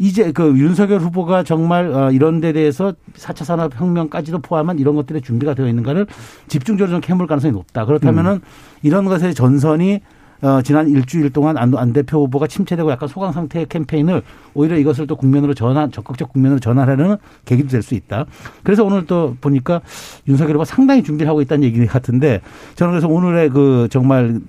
[0.00, 5.52] 이제 그 윤석열 후보가 정말 어, 이런 데 대해서 4차 산업혁명까지도 포함한 이런 것들의 준비가
[5.52, 6.06] 되어 있는가를
[6.48, 7.84] 집중적으로 좀 캐물 가능성이 높다.
[7.84, 8.40] 그렇다면은 음.
[8.82, 10.00] 이런 것의 전선이
[10.42, 14.22] 어, 지난 일주일 동안 안, 안 대표 후보가 침체되고 약간 소강 상태의 캠페인을
[14.54, 18.26] 오히려 이것을 또 국면으로 전환, 적극적 국면으로 전환하려는 계기도 될 수 있다.
[18.62, 19.80] 그래서 오늘 또 보니까
[20.28, 22.40] 윤석열 후보가 상당히 준비를 하고 있다는 얘기 같은데
[22.74, 24.40] 저는 그래서 오늘의 그 정말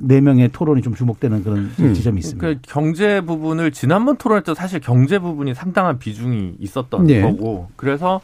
[0.00, 1.94] 네 명의 토론이 좀 주목되는 그런 음.
[1.94, 2.46] 지점이 있습니다.
[2.46, 7.22] 그 경제 부분을 지난번 토론할 때 사실 경제 부분이 상당한 비중이 있었던 네.
[7.22, 8.20] 거고 그래서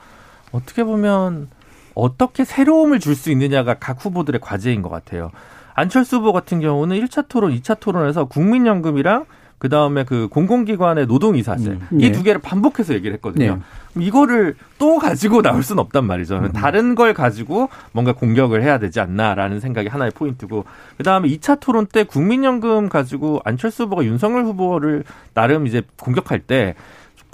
[0.52, 1.48] 어떻게 보면
[1.94, 5.30] 어떻게 새로움을 줄 수 있느냐가 각 후보들의 과제인 것 같아요.
[5.76, 9.26] 안철수 후보 같은 경우는 1차 토론, 2차 토론에서 국민연금이랑
[9.58, 12.06] 그 다음에 그 공공기관의 노동이사세 음, 네.
[12.06, 13.60] 이두 개를 반복해서 얘기를 했거든요.
[13.94, 14.04] 네.
[14.04, 16.38] 이거를 또 가지고 나올 수는 없단 말이죠.
[16.38, 16.52] 음.
[16.52, 20.64] 다른 걸 가지고 뭔가 공격을 해야 되지 않나라는 생각이 하나의 포인트고
[20.98, 26.74] 그 다음에 2차 토론 때 국민연금 가지고 안철수 후보가 윤석열 후보를 나름 이제 공격할 때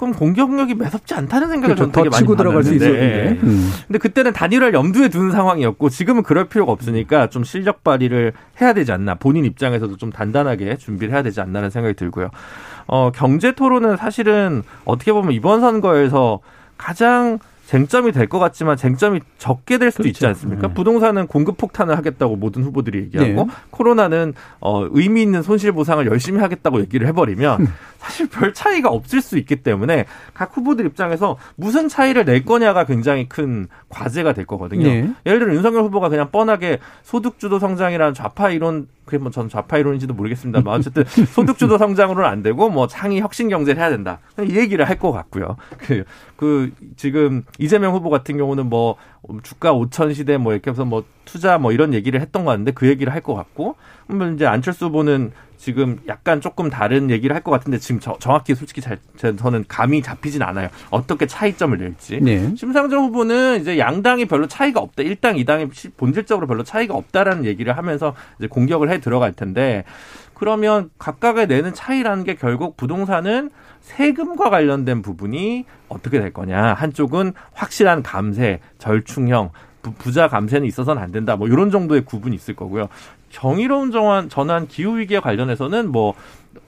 [0.03, 1.91] 조금 공격력이 매섭지 않다는 생각을 그렇죠.
[1.91, 3.39] 저는 되게 많이 들어갈 수 있었는데.
[3.41, 3.71] 음.
[3.87, 8.91] 근데 그때는 단일화를 염두에 두는 상황이었고 지금은 그럴 필요가 없으니까 좀 실력 발휘를 해야 되지
[8.91, 9.15] 않나.
[9.15, 12.29] 본인 입장에서도 좀 단단하게 준비를 해야 되지 않나라는 생각이 들고요.
[12.87, 16.41] 어, 경제 토론은 사실은 어떻게 보면 이번 선거에서
[16.77, 17.39] 가장
[17.73, 20.15] 쟁점이 될 것 같지만 쟁점이 적게 될 수도 그렇죠.
[20.15, 20.67] 있지 않습니까?
[20.67, 20.73] 네.
[20.75, 23.47] 부동산은 공급 폭탄을 하겠다고 모든 후보들이 얘기하고 네.
[23.71, 27.67] 코로나는 어, 의미 있는 손실 보상을 열심히 하겠다고 얘기를 해버리면 음.
[27.97, 30.05] 사실 별 차이가 없을 수 있기 때문에
[30.35, 34.83] 각 후보들 입장에서 무슨 차이를 낼 거냐가 굉장히 큰 과제가 될 거거든요.
[34.83, 35.11] 네.
[35.25, 40.13] 예를 들어 윤석열 후보가 그냥 뻔하게 소득주도 성장이라는 좌파 이론 그게 뭐 전 좌파 이론인지도
[40.13, 44.19] 모르겠습니다만 어쨌든 소득주도 성장으로는 안 되고 뭐 창의 혁신 경제를 해야 된다.
[44.41, 45.57] 이 얘기를 할 것 같고요.
[45.77, 46.03] 그,
[46.35, 48.95] 그 지금 이재명 후보 같은 경우는 뭐
[49.41, 52.87] 주가 5천 시대 뭐 이렇게 해서 뭐 투자 뭐 이런 얘기를 했던 것 같은데 그
[52.87, 53.75] 얘기를 할 것 같고
[54.07, 55.31] 그러면 이제 안철수 후보는
[55.63, 60.01] 지금 약간 조금 다른 얘기를 할 것 같은데 지금 저, 정확히 솔직히 잘 저는 감이
[60.01, 60.69] 잡히진 않아요.
[60.89, 62.19] 어떻게 차이점을 낼지.
[62.21, 62.53] 네.
[62.55, 65.03] 심상정 후보는 이제 양당이 별로 차이가 없다.
[65.03, 69.83] 1당, 2당이 본질적으로 별로 차이가 없다라는 얘기를 하면서 이제 공격을 해 들어갈 텐데
[70.33, 73.49] 그러면 각각의 내는 차이라는 게 결국 부동산은
[73.81, 76.73] 세금과 관련된 부분이 어떻게 될 거냐.
[76.73, 79.51] 한쪽은 확실한 감세, 절충형,
[79.97, 81.35] 부자 감세는 있어서는 안 된다.
[81.35, 82.87] 뭐 이런 정도의 구분이 있을 거고요.
[83.33, 86.13] 정의로운 정환, 전환 기후 위기에 관련해서는 뭐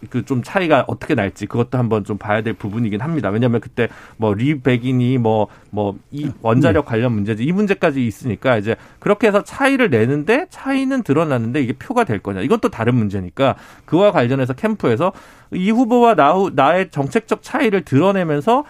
[0.09, 3.29] 그좀 차이가 어떻게 날지 그것도 한번 좀 봐야 될 부분이긴 합니다.
[3.29, 6.89] 왜냐하면 그때 뭐 리백인이 뭐 뭐 이 원자력 네.
[6.89, 12.19] 관련 문제지 이 문제까지 있으니까 이제 그렇게 해서 차이를 내는데 차이는 드러났는데 이게 표가 될
[12.19, 15.11] 거냐 이것도 다른 문제니까 그와 관련해서 캠프에서
[15.51, 18.63] 이 후보와 나, 나의 정책적 차이를 드러내면서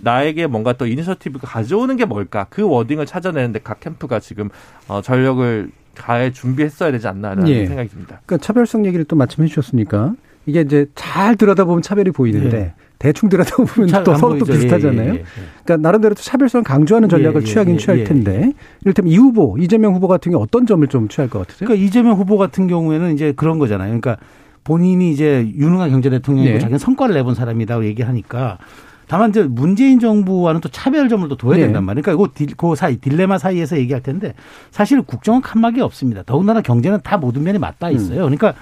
[0.00, 4.48] 나에게 뭔가 또 이니셔티브가 가져오는 게 뭘까 그 워딩을 찾아내는데 각 캠프가 지금
[4.88, 7.66] 어, 전력을 가해 준비했어야 되지 않나라는 예.
[7.66, 8.20] 생각이 듭니다.
[8.26, 10.14] 그러니까 차별성 얘기를 또 마침 해주셨으니까
[10.46, 12.74] 이게 이제 잘 들여다보면 차별이 보이는데 예.
[12.98, 15.08] 대충 들여다보면 또 서로 또 비슷하잖아요.
[15.08, 15.24] 예, 예, 예.
[15.64, 18.52] 그러니까 나름대로 또 차별성 강조하는 전략을 예, 취하긴 취할 텐데
[18.82, 21.66] 이를테면 이 후보 이재명 후보 같은 경우 어떤 점을 좀 취할 것 같으세요?
[21.66, 23.88] 그러니까 이재명 후보 같은 경우에는 이제 그런 거잖아요.
[23.88, 24.18] 그러니까
[24.64, 26.60] 본인이 이제 유능한 경제 대통령이고 네.
[26.60, 28.58] 자기는 성과를 내본 사람이다고 얘기하니까
[29.12, 31.64] 다만 이제 문재인 정부와는 또 차별점을 또 둬야 네.
[31.64, 32.02] 된단 말이에요.
[32.02, 34.32] 그러니까 그, 그 사이 딜레마 사이에서 얘기할 텐데
[34.70, 36.22] 사실 국정은 칸막이 없습니다.
[36.24, 37.94] 더군다나 경제는 다 모든 면이 맞닿아 음.
[37.94, 38.20] 있어요.
[38.20, 38.54] 그러니까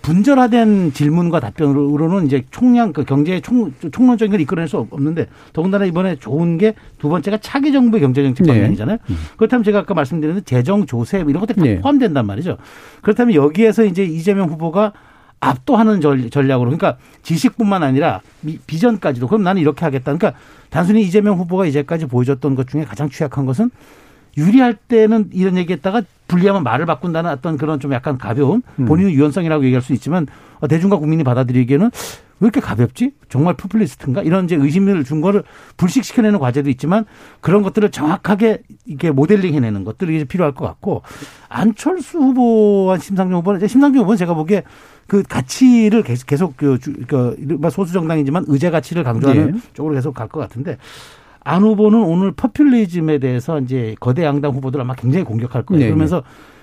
[0.00, 6.16] 분절화된 질문과 답변으로는 이제 총량 그 경제의 총 총론적인 걸 이끌어낼 수 없는데 더군다나 이번에
[6.16, 8.54] 좋은 게 두 번째가 차기 정부의 경제 정책 네.
[8.54, 8.96] 방향이잖아요.
[9.06, 9.14] 네.
[9.36, 11.80] 그렇다면 제가 아까 말씀드린 재정 조세 이런 것들이 다 네.
[11.80, 12.56] 포함된단 말이죠.
[13.02, 14.94] 그렇다면 여기에서 이제 이재명 후보가
[15.40, 16.00] 압도하는
[16.30, 18.20] 전략으로 그러니까 지식뿐만 아니라
[18.66, 20.16] 비전까지도 그럼 나는 이렇게 하겠다.
[20.16, 20.34] 그러니까
[20.68, 23.70] 단순히 이재명 후보가 이제까지 보여줬던 것 중에 가장 취약한 것은
[24.36, 28.84] 유리할 때는 이런 얘기했다가 불리하면 말을 바꾼다는 어떤 그런 좀 약간 가벼움 음.
[28.86, 30.26] 본인의 유연성이라고 얘기할 수 있지만
[30.60, 31.90] 어, 대중과 국민이 받아들이기에는
[32.42, 33.12] 왜 이렇게 가볍지?
[33.28, 34.22] 정말 포퓰리스트인가?
[34.22, 35.42] 이런 이제 의심을 준 거를
[35.76, 37.04] 불식시켜내는 과제도 있지만
[37.42, 41.02] 그런 것들을 정확하게 이게 모델링 해내는 것들이 이제 필요할 것 같고
[41.50, 44.62] 안철수 후보와 심상정 후보는 심상정 후보는 제가 보기에
[45.06, 47.36] 그 가치를 계속, 계속 그, 그
[47.70, 49.60] 소수 정당이지만 의제 가치를 강조하는 네.
[49.74, 50.78] 쪽으로 계속 갈 것 같은데
[51.42, 55.80] 안 후보는 오늘 퍼퓰리즘에 대해서 이제 거대 양당 후보들 아마 굉장히 공격할 거예요.
[55.80, 55.86] 네.
[55.86, 56.22] 그러면서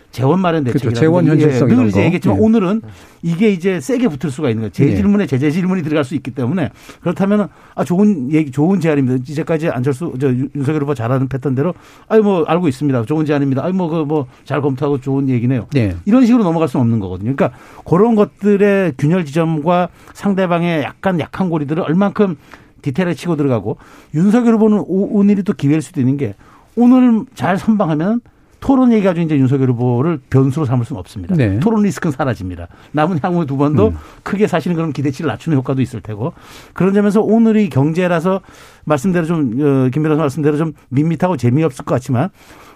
[0.10, 1.00] 재원 마련 대책이라는 그렇죠.
[1.00, 2.44] 재원 현실성 예, 늘 이제 얘기했지만 네.
[2.44, 2.82] 오늘은
[3.24, 4.72] 이게 이제 세게 붙을 수가 있는 거예요.
[4.72, 4.96] 제 네.
[4.96, 6.70] 질문에 제재 질문이 들어갈 수 있기 때문에
[7.02, 9.24] 그렇다면 아 좋은 얘기 좋은 제안입니다.
[9.28, 11.74] 이제까지 안철수 저 윤석열 후보 잘하는 패턴대로
[12.08, 13.04] 아유 뭐 알고 있습니다.
[13.04, 13.64] 좋은 제안입니다.
[13.64, 15.68] 아유 뭐그 뭐 잘 검토하고 좋은 얘기네요.
[15.74, 15.96] 네.
[16.06, 17.36] 이런 식으로 넘어갈 수는 없는 거거든요.
[17.36, 22.38] 그러니까 그런 것들의 균열 지점과 상대방의 약간 약한 고리들을 얼만큼
[22.82, 23.78] 디테일하게 치고 들어가고
[24.14, 26.36] 윤석열 후보는 오늘이 또 기회일 수도 있는 게
[26.76, 28.22] 오늘 잘 선방하면
[28.60, 31.36] 토론 얘기 가지고 이제 윤석열 후보를 변수로 삼을 수는 없습니다.
[31.36, 31.60] 네.
[31.60, 32.68] 토론 리스크는 사라집니다.
[32.92, 33.98] 남은 향후 두 번도 음.
[34.24, 36.34] 크게 사실은 그런 기대치를 낮추는 효과도 있을 테고
[36.74, 38.42] 그런 점에서 오늘이 경제라서
[38.86, 42.30] 말씀대로 좀, 어, 김 변호사 말씀대로 좀 밋밋하고 재미없을 것 같지만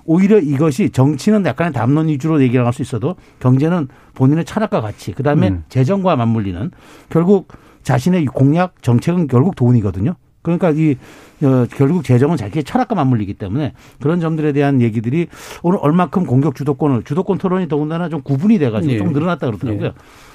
[0.06, 5.50] 오히려 이것이 정치는 약간의 담론 위주로 얘기를 할 수 있어도 경제는 본인의 철학과 같이 그다음에
[5.50, 5.64] 음.
[5.70, 6.72] 재정과 맞물리는
[7.10, 7.50] 결국
[7.84, 10.15] 자신의 공약 정책은 결국 돈이거든요.
[10.41, 10.96] 그러니까 이
[11.44, 15.28] 어, 결국 재정은 자기의 철학과 맞물리기 때문에 그런 점들에 대한 얘기들이
[15.63, 18.98] 오늘 얼마큼 공격 주도권을 주도권 토론이 더군다나 좀 구분이 돼가지고 예.
[18.98, 19.86] 좀 늘어났다 그러더라고요.
[19.86, 19.94] 예.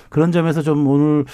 [0.08, 1.24] 그런 점에서 좀 오늘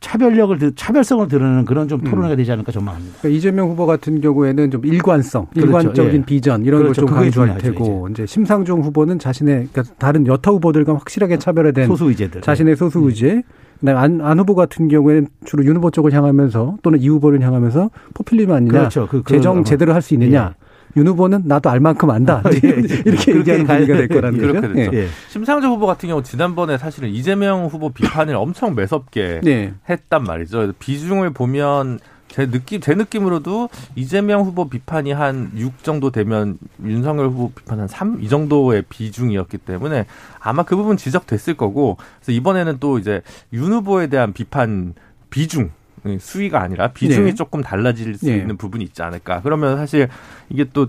[0.00, 2.36] 차별력을 차별성을 드러내는 그런 좀 토론회가 음.
[2.36, 3.18] 되지 않을까 전망합니다.
[3.20, 5.66] 그러니까 이재명 후보 같은 경우에는 좀 일관성, 그렇죠.
[5.66, 6.24] 일관적인 예.
[6.26, 7.06] 비전 이런 그렇죠.
[7.06, 8.24] 걸좀 강조할 테고 이제.
[8.24, 13.42] 이제 심상정 후보는 자신의 그러니까 다른 여타 후보들과 확실하게 차별화된 소수 의제들 자신의 소수 의제
[13.80, 13.96] 음.
[13.96, 18.52] 안, 안 후보 같은 경우에는 주로 윤 후보 쪽을 향하면서 또는 이 후보를 향하면서 포퓰리즘
[18.52, 18.72] 아니냐.
[18.78, 19.06] 그렇죠.
[19.08, 20.54] 그, 그, 재정 제대로 할 수 있느냐.
[20.54, 20.68] 예.
[20.96, 22.42] 윤 후보는 나도 알 만큼 안다.
[22.64, 22.68] 예.
[23.04, 24.52] 이렇게 얘기하는 분위기가 될 거라는 거죠.
[24.52, 24.96] 그렇게 됐죠.
[24.96, 25.06] 예.
[25.28, 29.74] 심상정 후보 같은 경우 지난번에 사실은 이재명 후보 비판을 엄청 매섭게 네.
[29.88, 30.72] 했단 말이죠.
[30.78, 37.50] 비중을 보면 제 느낌 제 느낌으로도 이재명 후보 비판이 한 6 정도 되면 윤석열 후보
[37.50, 40.06] 비판 한 3 이 정도의 비중이었기 때문에
[40.40, 44.94] 아마 그 부분 지적됐을 거고 그래서 이번에는 또 이제 윤 후보에 대한 비판
[45.30, 45.70] 비중
[46.18, 47.34] 수위가 아니라 비중이 네.
[47.34, 48.36] 조금 달라질 수 네.
[48.36, 49.42] 있는 부분이 있지 않을까.
[49.42, 50.08] 그러면 사실
[50.48, 50.88] 이게 또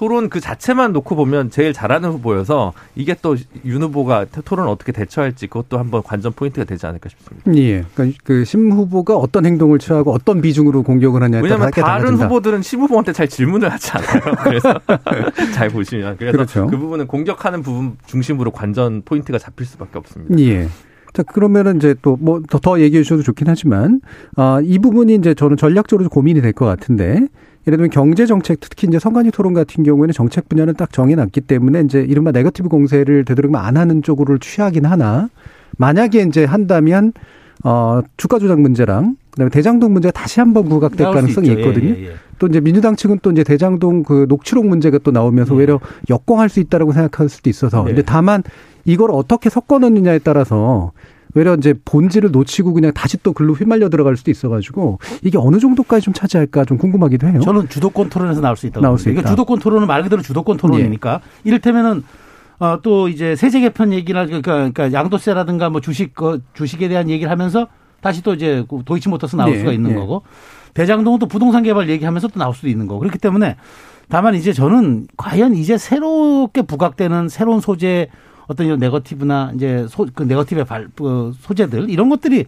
[0.00, 3.36] 토론 그 자체만 놓고 보면 제일 잘하는 후보여서 이게 또
[3.66, 7.54] 윤 후보가 토론 어떻게 대처할지 그것도 한번 관전 포인트가 되지 않을까 싶습니다.
[7.54, 7.84] 예.
[7.94, 12.24] 그러니까 그심 후보가 어떤 행동을 취하고 어떤 비중으로 공격을 하냐에 따라 다른 달라진다.
[12.24, 14.20] 후보들은 심 후보한테 잘 질문을 하지 않아요.
[14.42, 14.80] 그래서
[15.54, 16.66] 잘 보시면 그래서 그렇죠.
[16.68, 20.38] 그 부분은 공격하는 부분 중심으로 관전 포인트가 잡힐 수밖에 없습니다.
[20.38, 20.66] 예.
[21.12, 24.00] 자, 그러면은 이제 또 뭐더더 얘기해 주셔도 좋긴 하지만,
[24.36, 27.26] 아, 이 부분이 이제 저는 전략적으로 고민이 될 것 같은데,
[27.66, 31.82] 예를 들면 경제 정책 특히 이제 선관위 토론 같은 경우에는 정책 분야는 딱 정해놨기 때문에
[31.82, 35.28] 이제 이른바 네거티브 공세를 되도록이면 안 하는 쪽으로 취하긴 하나
[35.76, 37.12] 만약에 이제 한다면
[37.62, 41.90] 어 주가 조작 문제랑 그다음에 대장동 문제가 다시 한번 부각될 가능성이 있거든요.
[41.90, 42.12] 예, 예, 예.
[42.38, 45.58] 또 이제 민주당 측은 또 이제 대장동 그 녹취록 문제가 또 나오면서 예.
[45.58, 47.90] 오히려 역공할 수 있다라고 생각할 수도 있어서 네.
[47.90, 48.42] 근데 다만
[48.86, 50.92] 이걸 어떻게 섞어 넣느냐에 따라서
[51.34, 56.04] 외려 이제 본질을 놓치고 그냥 다시 또 글로 휘말려 들어갈 수도 있어가지고 이게 어느 정도까지
[56.04, 57.40] 좀 차지할까 좀 궁금하기도 해요.
[57.40, 59.12] 저는 주도권 토론에서 나올 수 있다고 나올 수 있다.
[59.14, 61.48] 그러니까 주도권 토론은 말 그대로 주도권 토론이니까 예.
[61.48, 62.02] 이를테면은
[62.58, 67.30] 어, 또 이제 세제 개편 얘기나 그러니까, 그러니까 양도세라든가 뭐 주식 그 주식에 대한 얘기를
[67.30, 67.68] 하면서
[68.02, 69.58] 다시 또 이제 그 도이치모터스 나올 예.
[69.58, 69.94] 수가 있는 예.
[69.94, 70.22] 거고
[70.74, 73.56] 대장동은 또 부동산 개발 얘기하면서 또 나올 수도 있는 거고 그렇기 때문에
[74.08, 78.08] 다만 이제 저는 과연 이제 새롭게 부각되는 새로운 소재
[78.50, 82.46] 어떤 이런 네거티브나 이제 소, 그 네거티브의 발, 그 소재들 이런 것들이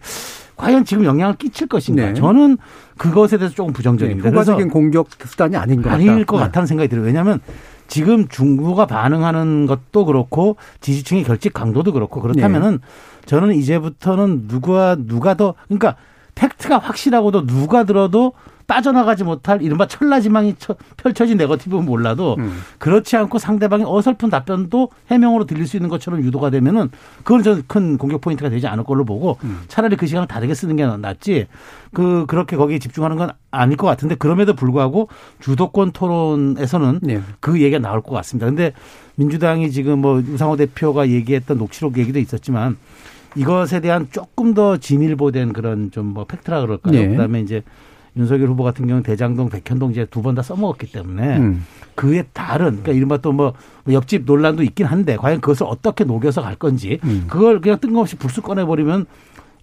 [0.57, 2.07] 과연 지금 영향을 끼칠 것인가?
[2.07, 2.13] 네.
[2.13, 2.57] 저는
[2.97, 4.29] 그것에 대해서 조금 부정적입니다.
[4.29, 6.25] 네, 효과적인 공격 수단이 아닌 것 아닐 같다.
[6.25, 6.43] 것 네.
[6.43, 7.05] 같다는 생각이 들어요.
[7.05, 7.39] 왜냐하면
[7.87, 13.25] 지금 중국가 반응하는 것도 그렇고 지지층의 결집 강도도 그렇고 그렇다면은 네.
[13.25, 15.95] 저는 이제부터는 누가 누가 더 그러니까
[16.35, 18.33] 팩트가 확실하고도 누가 들어도
[18.67, 20.55] 빠져나가지 못할 이른바 천라지망이
[20.97, 22.61] 펼쳐진 네거티브는 몰라도 음.
[22.77, 26.89] 그렇지 않고 상대방의 어설픈 답변도 해명으로 들릴 수 있는 것처럼 유도가 되면은
[27.23, 29.61] 그건 저는 큰 공격 포인트가 되지 않을 걸로 보고 음.
[29.67, 31.47] 차라리 그 시간을 다르게 쓰는 게 낫지
[31.93, 37.21] 그 그렇게 거기에 집중하는 건 아닐 것 같은데 그럼에도 불구하고 주도권 토론에서는 네.
[37.39, 38.47] 그 얘기가 나올 것 같습니다.
[38.47, 38.73] 근데
[39.15, 42.77] 민주당이 지금 뭐 유상호 대표가 얘기했던 녹취록 얘기도 있었지만
[43.35, 46.93] 이것에 대한 조금 더 진일보된 그런 좀 뭐 팩트라 그럴까요?
[46.93, 47.07] 네.
[47.07, 47.63] 그다음에 이제
[48.15, 51.65] 윤석열 후보 같은 경우는 대장동, 백현동 이제 두 번 다 써먹었기 때문에 음.
[51.95, 53.53] 그에 다른 그러니까 이른바 또 뭐
[53.91, 57.25] 옆집 논란도 있긴 한데 과연 그것을 어떻게 녹여서 갈 건지 음.
[57.27, 59.05] 그걸 그냥 뜬금없이 불쑥 꺼내버리면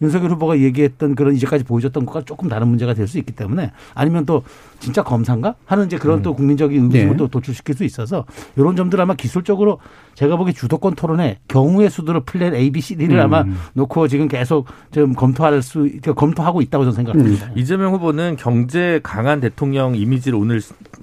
[0.03, 4.25] 윤석열 후보가 얘기했던 그런 이제까지 보여줬던 것과 조금 다른 문제가 될 수 있기 때문에 아니면
[4.25, 4.43] 또
[4.79, 6.23] 진짜 검사인가 하는 이제 그런 음.
[6.23, 7.17] 또 국민적인 의구심을 네.
[7.17, 8.25] 또 도출시킬 수 있어서
[8.57, 9.81] 이런 점들 아마 기술적으로
[10.15, 13.21] 제가 보기 주도권 토론에 경우의 수들을 플랜 A, B, C, D를 음.
[13.21, 17.47] 아마 놓고 지금 계속 좀 검토할 수 검토하고 있다고 저는 생각합니다.
[17.47, 17.59] 음.
[17.59, 20.61] 이재명 후보는 경제 강한 대통령 이미지를 오늘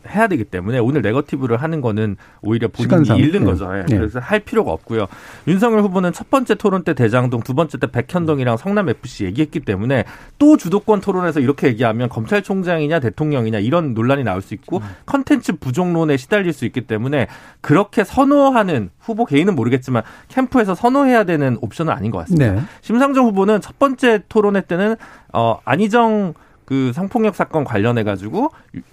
[0.07, 3.17] 해야 되기 때문에 오늘 네거티브를 하는 거는 오히려 본인이 시간상.
[3.17, 3.45] 잃는 네.
[3.45, 3.71] 거죠.
[3.71, 3.83] 네.
[3.87, 5.07] 그래서 할 필요가 없고요.
[5.47, 10.05] 윤석열 후보는 첫 번째 토론 때 대장동, 두 번째 때 백현동이랑 성남 FC 얘기했기 때문에
[10.37, 14.83] 또 주도권 토론에서 이렇게 얘기하면 검찰총장이냐 대통령이냐 이런 논란이 나올 수 있고 음.
[15.05, 17.27] 컨텐츠 부족론에 시달릴 수 있기 때문에
[17.61, 22.53] 그렇게 선호하는 후보 개인은 모르겠지만 캠프에서 선호해야 되는 옵션은 아닌 것 같습니다.
[22.53, 22.61] 네.
[22.81, 24.95] 심상정 후보는 첫 번째 토론회 때는
[25.33, 26.33] 어 안희정
[26.67, 28.51] 그 성폭력 사건 관련해 가지고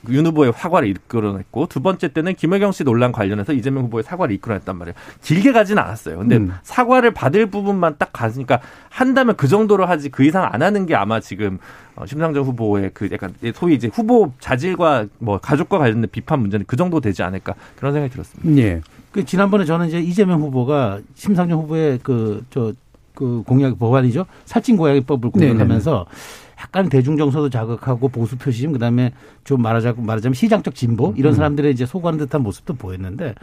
[0.08, 4.78] 윤 후보의 사과를 이끌어냈고 두 번째 때는 김혜경 씨 논란 관련해서 이재명 후보의 사과를 이끌어냈단
[4.78, 4.94] 말이에요.
[5.22, 6.18] 길게 가지는 않았어요.
[6.18, 6.54] 근데 음.
[6.62, 8.60] 사과를 받을 부분만 딱 가니까
[8.90, 11.58] 한다면 그 정도로 하지 그 이상 안 하는 게 아마 지금
[11.96, 16.76] 어, 심상정 후보의 그 약간 소위 이제 후보 자질과 뭐 가족과 관련된 비판 문제는 그
[16.76, 18.62] 정도 되지 않을까 그런 생각이 들었습니다.
[18.62, 18.82] 예.
[19.10, 22.76] 그 지난번에 저는 이제 이재명 후보가 심상정 후보의 그 저그
[23.14, 26.06] 그 공약 법안이죠 살찐 고양이법을 공격하면서
[26.64, 29.12] 약간 대중 정서도 자극하고 보수 표심 그다음에
[29.44, 31.36] 좀 말하자면 말하자면 시장적 진보 이런 음.
[31.36, 33.34] 사람들의 이제 소구하는 듯한 모습도 보였는데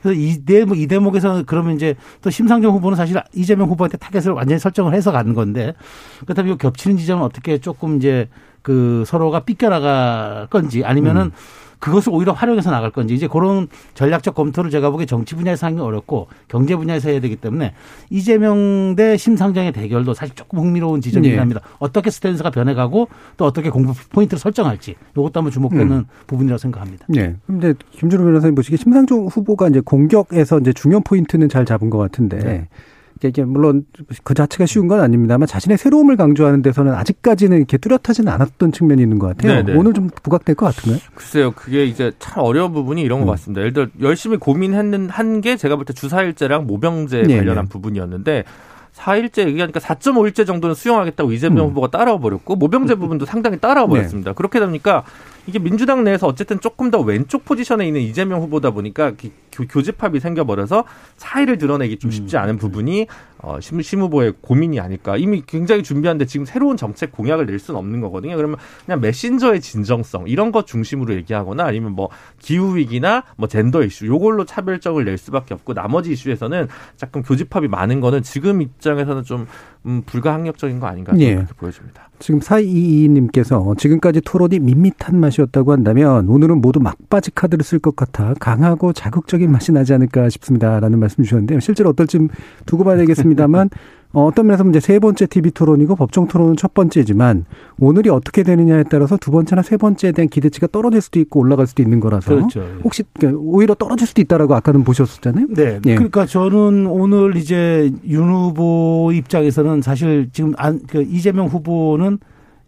[0.00, 4.60] 그래서 이 대목 이 대목에서 그러면 이제 또 심상정 후보는 사실 이재명 후보한테 타겟을 완전히
[4.60, 5.74] 설정을 해서 가는 건데
[6.24, 8.28] 그렇다면 이 겹치는 지점은 어떻게 조금 이제
[8.62, 11.32] 그 서로가 비껴나갈 건지 아니면은 음.
[11.80, 16.28] 그것을 오히려 활용해서 나갈 건지 이제 그런 전략적 검토를 제가 보기에 정치 분야에서 하기 어렵고
[16.46, 17.74] 경제 분야에서 해야 되기 때문에
[18.10, 21.38] 이재명 대 심상정의 대결도 사실 조금 흥미로운 지점이긴 네.
[21.38, 21.60] 합니다.
[21.78, 26.04] 어떻게 스탠스가 변해가고 또 어떻게 공부 포인트를 설정할지 이것도 한번 주목되는 음.
[26.26, 27.06] 부분이라고 생각합니다.
[27.08, 27.34] 네.
[27.46, 32.38] 근데 김준호 변호사님 보시기에 심상정 후보가 이제 공격에서 이제 중요 포인트는 잘 잡은 것 같은데
[32.38, 32.68] 네.
[33.28, 33.84] 이게 물론
[34.24, 39.18] 그 자체가 쉬운 건 아닙니다만 자신의 새로움을 강조하는 데서는 아직까지는 이렇게 뚜렷하지는 않았던 측면이 있는
[39.18, 39.62] 것 같아요.
[39.64, 39.78] 네네.
[39.78, 41.00] 오늘 좀 부각될 것 같은가요?
[41.14, 43.30] 글쎄요, 그게 이제 참 어려운 부분이 이런 것 음.
[43.32, 43.60] 같습니다.
[43.60, 47.36] 예를 들어 열심히 고민했는 한 게 제가 볼 때 주사일제랑 모병제 네네.
[47.38, 48.44] 관련한 부분이었는데
[48.94, 51.70] 4일째 얘기하니까 4.5일째 정도는 수용하겠다고 이재명 음.
[51.70, 53.94] 후보가 따라와 버렸고 모병제 부분도 상당히 따라와 네.
[53.94, 54.32] 버렸습니다.
[54.32, 54.34] 네.
[54.34, 55.04] 그렇게 되니까
[55.50, 59.14] 이게 민주당 내에서 어쨌든 조금 더 왼쪽 포지션에 있는 이재명 후보다 보니까
[59.50, 60.84] 교 집합이 생겨버려서
[61.16, 62.42] 차이를 드러내기 좀 쉽지 음.
[62.42, 63.08] 않은 부분이
[63.38, 65.16] 어, 심, 심 후보의 고민이 아닐까.
[65.16, 68.36] 이미 굉장히 준비한데 지금 새로운 정책 공약을 낼 수는 없는 거거든요.
[68.36, 74.06] 그러면 그냥 메신저의 진정성 이런 것 중심으로 얘기하거나 아니면 뭐 기후 위기나 뭐 젠더 이슈
[74.06, 79.46] 요걸로 차별적을 낼 수밖에 없고 나머지 이슈에서는 조금 교집합이 많은 거는 지금 입장에서는 좀
[79.86, 81.34] 음, 불가항력적인 거 아닌가 예.
[81.34, 82.10] 그렇게 보여집니다.
[82.18, 88.34] 지금 4222님께서 지금까지 토론이 밋밋한 맛이 었다고 한다면 오늘은 모두 막바지 카드를 쓸 것 같아
[88.38, 91.60] 강하고 자극적인 맛이 나지 않을까 싶습니다라는 말씀 주셨는데요.
[91.60, 92.18] 실제로 어떨지
[92.66, 93.70] 두고 봐야 되겠습니다만
[94.12, 97.44] 어, 어떤 면에서 이제 세 번째 TV 토론이고 법정 토론은 첫 번째지만
[97.78, 101.82] 오늘이 어떻게 되느냐에 따라서 두 번째나 세 번째에 대한 기대치가 떨어질 수도 있고 올라갈 수도
[101.82, 102.60] 있는 거라서 그렇죠.
[102.82, 105.46] 혹시 그러니까 오히려 떨어질 수도 있다라고 아까는 보셨었잖아요.
[105.50, 105.80] 네.
[105.86, 105.94] 예.
[105.94, 112.18] 그러니까 저는 오늘 이제 윤 후보 입장에서는 사실 지금 안, 그 이재명 후보는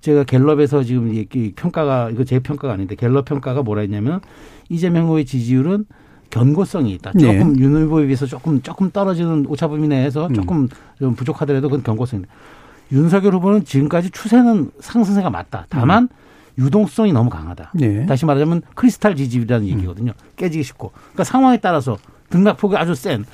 [0.02, 4.20] 제가 갤럽에서 지금 이 평가가 이거 제 평가가 아닌데 갤럽 평가가 뭐라 했냐면
[4.68, 5.86] 이재명 후보의 지지율은
[6.28, 7.12] 견고성이 있다.
[7.14, 7.20] 네.
[7.22, 7.62] 조금 네.
[7.62, 10.34] 윤 후보에 비해서 조금 조금 떨어지는 오차범위 내에서 음.
[10.34, 12.24] 조금 좀 부족하더라도 그건 견고성이.
[12.90, 15.66] 윤석열 후보는 지금까지 추세는 상승세가 맞다.
[15.68, 16.08] 다만 음.
[16.58, 17.72] 유동성이 너무 강하다.
[17.74, 18.04] 네.
[18.06, 19.72] 다시 말하자면 크리스탈 지지율이라는 음.
[19.72, 20.12] 얘기거든요.
[20.36, 20.90] 깨지기 쉽고.
[20.94, 21.96] 그러니까 상황에 따라서
[22.30, 23.24] 등락폭이 아주 센.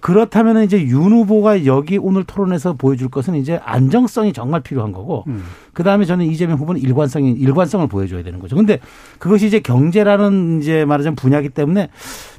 [0.00, 5.44] 그렇다면 이제 윤 후보가 여기 오늘 토론에서 보여줄 것은 이제 안정성이 정말 필요한 거고 음.
[5.72, 8.56] 그 다음에 저는 이재명 후보는 일관성이 일관성을 보여줘야 되는 거죠.
[8.56, 8.80] 근데
[9.18, 11.90] 그것이 이제 경제라는 이제 말하자면 분야기 때문에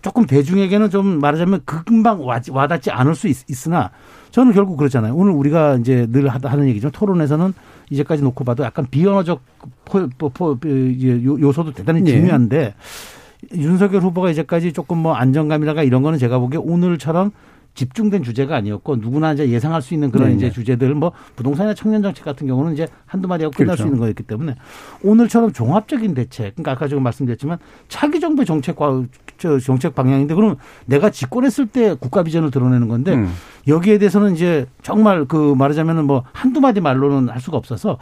[0.01, 3.91] 조금 대중에게는 좀 말하자면 금방 와닿지 않을 수 있, 으나
[4.31, 5.13] 저는 결국 그렇잖아요.
[5.13, 7.53] 오늘 우리가 이제 늘 하는 얘기지만 토론에서는
[7.91, 9.41] 이제까지 놓고 봐도 약간 비언어적
[9.85, 12.11] 포, 포, 포, 요소도 대단히 네.
[12.11, 12.73] 중요한데 네.
[13.55, 17.31] 윤석열 후보가 이제까지 조금 뭐 안정감이라가 이런 거는 제가 보기에 오늘처럼
[17.73, 20.51] 집중된 주제가 아니었고 누구나 이제 예상할 수 있는 그런 네 이제 네.
[20.51, 23.83] 주제들 뭐 부동산이나 청년 정책 같은 경우는 이제 한두 마디 하고 끝날 그렇죠.
[23.83, 24.55] 수 있는 거였기 때문에
[25.03, 29.03] 오늘처럼 종합적인 대책 그러니까 아까 제가 말씀드렸지만 차기 정부 정책과
[29.37, 33.33] 저 정책 방향인데 그러면 내가 집권했을 때 국가 비전을 드러내는 건데 음.
[33.67, 37.97] 여기에 대해서는 이제 정말 그 말하자면은 뭐 한두 마디 말로는 할 수가 없어서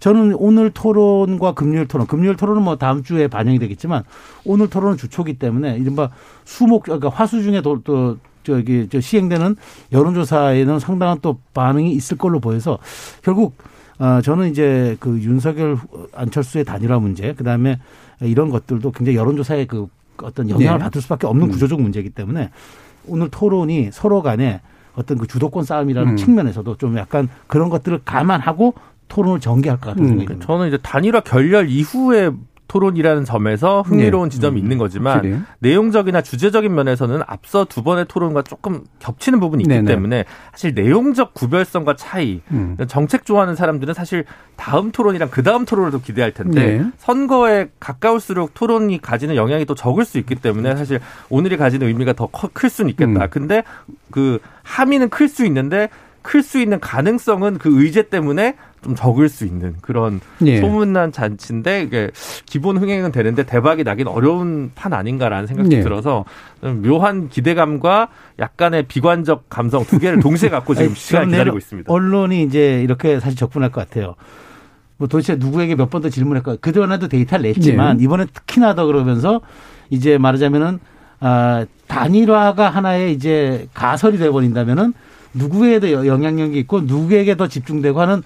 [0.00, 4.04] 저는 오늘 토론과 금요일 토론 금요일 토론은 뭐 다음 주에 반영이 되겠지만
[4.44, 6.10] 오늘 토론은 주초기 때문에 이른바
[6.44, 9.56] 수목 그러니까 화수 중에 또, 또 저기 저 시행되는
[9.92, 12.78] 여론조사에는 상당한 또 반응이 있을 걸로 보여서
[13.22, 13.56] 결국
[13.98, 15.78] 어 저는 이제 그 윤석열
[16.14, 17.78] 안철수의 단일화 문제 그다음에
[18.20, 19.88] 이런 것들도 굉장히 여론조사에 그
[20.22, 20.84] 어떤 영향을 네.
[20.84, 21.50] 받을 수밖에 없는 음.
[21.50, 22.50] 구조적 문제이기 때문에
[23.06, 24.60] 오늘 토론이 서로 간에
[24.94, 26.16] 어떤 그 주도권 싸움이라는 음.
[26.16, 28.74] 측면에서도 좀 약간 그런 것들을 감안하고
[29.08, 30.08] 토론을 전개할 것 같은 음.
[30.08, 30.46] 생각이 듭니다.
[30.46, 32.30] 저는 이제 단일화 결렬 이후에
[32.68, 34.34] 토론이라는 점에서 흥미로운 네.
[34.34, 35.38] 지점이 음, 있는 거지만 확실히.
[35.60, 39.86] 내용적이나 주제적인 면에서는 앞서 두 번의 토론과 조금 겹치는 부분이 있기 네네.
[39.86, 42.76] 때문에 사실 내용적 구별성과 차이 음.
[42.88, 44.24] 정책 좋아하는 사람들은 사실
[44.56, 46.84] 다음 토론이랑 그 다음 토론을도 기대할 텐데 네.
[46.98, 52.28] 선거에 가까울수록 토론이 가지는 영향이 또 적을 수 있기 때문에 사실 오늘이 가지는 의미가 더
[52.54, 53.24] 클 수는 있겠다.
[53.24, 53.28] 음.
[53.30, 53.62] 근데
[54.10, 55.88] 그 함의는 클 수 있는데
[56.22, 60.60] 클 수 있는 가능성은 그 의제 때문에 좀 적을 수 있는 그런 예.
[60.60, 62.10] 소문난 잔치인데 이게
[62.44, 65.80] 기본 흥행은 되는데 대박이 나긴 어려운 판 아닌가라는 생각이 예.
[65.80, 66.24] 들어서
[66.60, 71.90] 묘한 기대감과 약간의 비관적 감성 두 개를 동시에 갖고 지금 시간 기다리고 있습니다.
[71.92, 74.14] 언론이 이제 이렇게 사실 접근할 것 같아요.
[74.98, 76.56] 뭐 도대체 누구에게 몇 번 더 질문할까?
[76.60, 78.04] 그동안에도 데이터를 냈지만 예.
[78.04, 79.40] 이번에 특히나 더 그러면서
[79.90, 80.78] 이제 말하자면은
[81.20, 84.92] 아, 단일화가 하나의 이제 가설이 돼 버린다면은
[85.32, 88.22] 누구에도 영향력이 있고 누구에게 더 집중되고 하는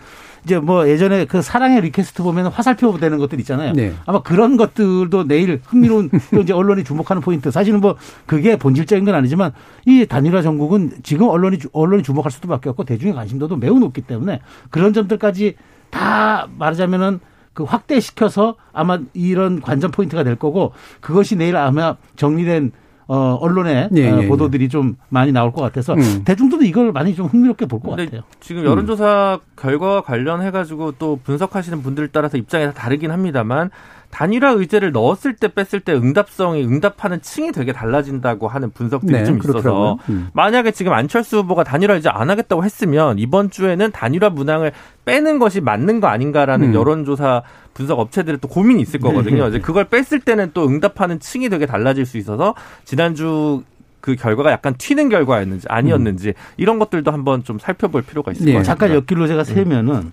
[0.49, 3.75] 이제 뭐 예전에 그 사랑의 리퀘스트 보면 화살표 되는 것들 있잖아요.
[3.75, 3.93] 네.
[4.07, 7.51] 아마 그런 것들도 내일 흥미로운 또 이제 언론이 주목하는 포인트.
[7.51, 9.53] 사실은 뭐 그게 본질적인 건 아니지만
[9.85, 14.95] 이 단일화 정국은 지금 언론이 언론이 주목할 수도밖에 없고 대중의 관심도도 매우 높기 때문에 그런
[14.95, 15.57] 점들까지
[15.91, 17.21] 다 말하자면은
[17.53, 22.73] 그 확대시켜서 아마 이런 관전 포인트가 될 거고 그것이 내일 아마 정리된
[23.11, 24.69] 어, 언론의 예, 어, 예, 보도들이 예.
[24.69, 26.23] 좀 많이 나올 것 같아서 음.
[26.25, 28.21] 대중들도 이걸 많이 좀 흥미롭게 볼 것 같아요.
[28.41, 29.53] 지금 여론조사 음.
[29.57, 33.71] 결과와 관련해 가지고 또 분석하시는 분들 따라서 입장이 다 다르긴 합니다만
[34.11, 39.39] 단일화 의제를 넣었을 때 뺐을 때 응답성이 응답하는 층이 되게 달라진다고 하는 분석들이 네, 좀
[39.39, 40.29] 있어서 음.
[40.33, 44.73] 만약에 지금 안철수 후보가 단일화 의제 안 하겠다고 했으면 이번 주에는 단일화 문항을
[45.05, 46.75] 빼는 것이 맞는 거 아닌가라는 음.
[46.75, 47.43] 여론조사
[47.75, 49.45] 분석 업체들의 또 고민이 있을 거거든요.
[49.45, 49.49] 네.
[49.51, 52.55] 이제 그걸 뺐을 때는 또 응답하는 층이 되게 달라질 수 있어서
[52.85, 53.63] 지난주
[54.01, 56.33] 그 결과가 약간 튀는 결과였는지 아니었는지 음.
[56.57, 58.53] 이런 것들도 한번 좀 살펴볼 필요가 있을 네.
[58.53, 58.75] 것 같습니다.
[58.75, 60.13] 잠깐 옆길로 제가 세면은 음.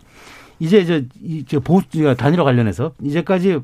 [0.59, 3.59] 이제 이제 이제 보수 단일화 관련해서 이제까지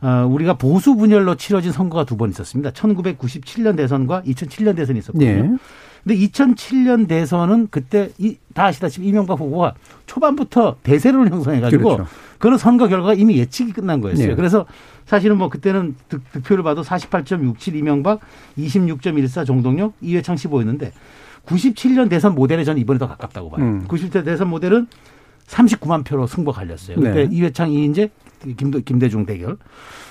[0.00, 2.70] 어, 우리가 보수 분열로 치러진 선거가 두 번 있었습니다.
[2.70, 5.42] 1997년 대선과 2007년 대선이 있었거든요.
[5.42, 5.56] 네.
[6.04, 9.74] 근데 2007년 대선은 그때 이, 다 아시다시피 이명박 후보가
[10.06, 12.06] 초반부터 대세를 형성해가지고 그렇죠.
[12.38, 14.28] 그런 선거 결과가 이미 예측이 끝난 거였어요.
[14.28, 14.34] 네.
[14.36, 14.64] 그래서
[15.06, 18.20] 사실은 뭐 그때는 득, 득표를 봐도 48.67 이명박,
[18.56, 20.92] 26.14 정동영, 이회창 15였는데
[21.46, 23.64] 97년 대선 모델에 저는 이번에 더 가깝다고 봐요.
[23.64, 23.84] 음.
[23.88, 24.86] 97년 대선 모델은
[25.48, 26.96] 39만 표로 승부 갈렸어요.
[26.96, 27.28] 그때 네.
[27.30, 28.10] 이회창, 이인재,
[28.56, 29.56] 김, 김대중 대결.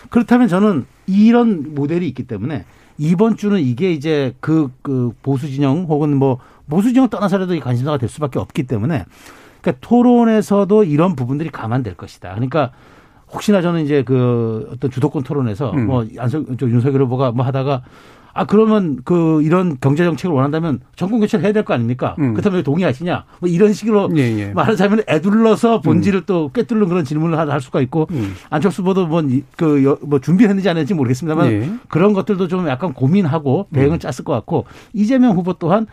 [0.09, 2.65] 그렇다면 저는 이런 모델이 있기 때문에
[2.97, 7.97] 이번 주는 이게 이제 그, 그 보수 진영 혹은 뭐 보수 진영 떠나서라도 이 관심사가
[7.97, 9.05] 될 수밖에 없기 때문에
[9.61, 12.31] 그러니까 토론에서도 이런 부분들이 감안될 것이다.
[12.33, 12.71] 그러니까
[13.31, 15.87] 혹시나 저는 이제 그 어떤 주도권 토론에서 음.
[15.87, 17.83] 뭐 안석 윤석열 후보가 뭐 하다가
[18.37, 22.15] 아 그러면 그 이런 경제 정책을 원한다면 정권 교체를 해야 될 거 아닙니까?
[22.19, 22.33] 음.
[22.33, 23.25] 그렇다면 왜 동의하시냐?
[23.39, 24.51] 뭐 이런 식으로 예, 예.
[24.53, 26.23] 말하자면 애둘러서 본질을 음.
[26.27, 28.35] 또 꿰뚫는 그런 질문을 할 수가 있고 음.
[28.51, 31.71] 안철수 후보도 뭐그 뭐 준비했는지 안 했는지 모르겠습니다만 예.
[31.89, 33.99] 그런 것들도 좀 약간 고민하고 대응을 음.
[33.99, 35.87] 짰을 것 같고 이재명 후보 또한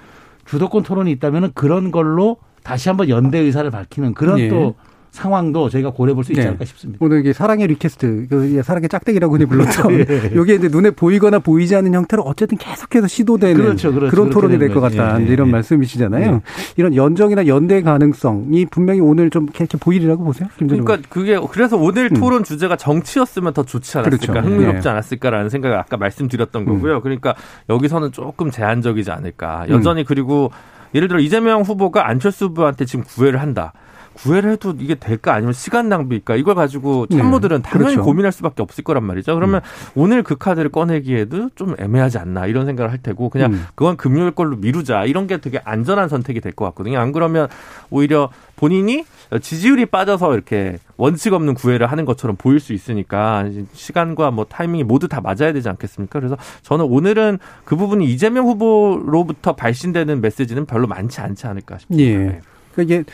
[0.45, 4.49] 주도권 토론이 있다면 그런 걸로 다시 한번 연대 의사를 밝히는 그런 예.
[4.51, 4.75] 또
[5.15, 6.49] 상황도 저희가 고려해 볼 수 있지 네.
[6.49, 6.99] 않을까 싶습니다.
[7.05, 9.85] 오늘 이게 사랑의 리퀘스트, 그 사랑의 짝대기라고 흔히 불렀죠.
[9.95, 10.31] 예.
[10.35, 14.11] 이게 이제 눈에 보이거나 보이지 않는 형태로 어쨌든 계속해서 시도되는 그렇죠, 그렇죠.
[14.11, 15.21] 그런 토론이 될 것 같다.
[15.21, 15.27] 예.
[15.27, 15.53] 이런 예.
[15.53, 16.33] 말씀이시잖아요.
[16.35, 16.41] 예.
[16.77, 20.49] 이런 연정이나 연대 가능성이 분명히 오늘 좀 이렇게 보이리라고 보세요.
[20.59, 22.17] 그러니까 그게 그래서 오늘 음.
[22.17, 22.45] 토론 음.
[22.45, 24.49] 주제가 정치였으면 더 좋지 않았을까, 그렇죠.
[24.49, 24.91] 흥미롭지 예.
[24.93, 26.97] 않았을까라는 생각을 아까 말씀드렸던 거고요.
[26.97, 27.01] 음.
[27.03, 27.35] 그러니까
[27.71, 29.67] 여기서는 조금 제한적이지 않을까.
[29.69, 30.05] 여전히 음.
[30.09, 30.51] 그리고
[30.95, 33.73] 예를 들어 이재명 후보가 안철수 후보한테 지금 구애를 한다.
[34.15, 37.19] 구애를 해도 이게 될까 아니면 시간 낭비일까 이걸 가지고 네.
[37.19, 37.63] 참모들은 네.
[37.63, 38.05] 당연히 그렇죠.
[38.05, 39.35] 고민할 수밖에 없을 거란 말이죠.
[39.35, 40.01] 그러면 음.
[40.03, 43.67] 오늘 그 카드를 꺼내기에도 좀 애매하지 않나 이런 생각을 할 테고 그냥 음.
[43.75, 46.99] 그건 금요일 걸로 미루자 이런 게 되게 안전한 선택이 될 것 같거든요.
[47.01, 47.49] 안 그러면
[47.91, 49.05] 오히려 본인이
[49.41, 55.09] 지지율이 빠져서 이렇게 원칙 없는 구애를 하는 것처럼 보일 수 있으니까 시간과 뭐 타이밍이 모두
[55.09, 56.21] 다 맞아야 되지 않겠습니까?
[56.21, 62.09] 그래서 저는 오늘은 그 부분이 이재명 후보로부터 발신되는 메시지는 별로 많지 않지 않을까 싶습니다.
[62.09, 62.17] 예.
[62.17, 62.41] 네.
[62.75, 63.05] 그러니까 이게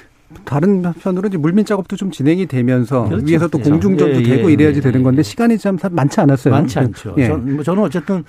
[0.44, 3.26] 다른 편으로 이제 물밑 작업도 좀 진행이 되면서 그렇죠.
[3.26, 3.70] 위에서 또 그렇죠.
[3.70, 6.52] 공중전도 예, 되고 예, 이래야지 예, 되는 건데 시간이 참 많지 않았어요.
[6.52, 7.14] 많지 않죠.
[7.18, 7.26] 예.
[7.26, 8.24] 전, 뭐 저는 어쨌든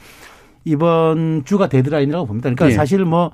[0.65, 2.49] 이번 주가 데드라인이라고 봅니다.
[2.49, 2.71] 그러니까 예.
[2.71, 3.31] 사실 뭐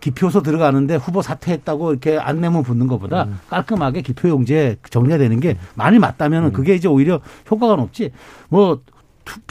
[0.00, 3.38] 기표소 들어가는데 후보 사퇴했다고 이렇게 안내문 붙는 것보다 음.
[3.48, 6.52] 깔끔하게 기표용지에 정리되는 게 많이 맞다면 음.
[6.52, 8.10] 그게 이제 오히려 효과가 높지.
[8.48, 8.80] 뭐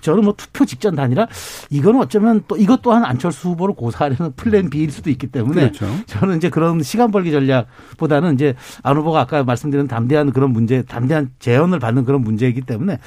[0.02, 1.28] 저는 뭐 투표 직전 단위라
[1.70, 5.88] 이거는 어쩌면 또 이것 또한 안철수 후보를 고사하려는 플랜 B일 수도 있기 때문에 그렇죠.
[6.06, 11.32] 저는 이제 그런 시간 벌기 전략보다는 이제 안 후보가 아까 말씀드린 담대한 그런 문제, 담대한
[11.40, 13.00] 재연을 받는 그런 문제이기 때문에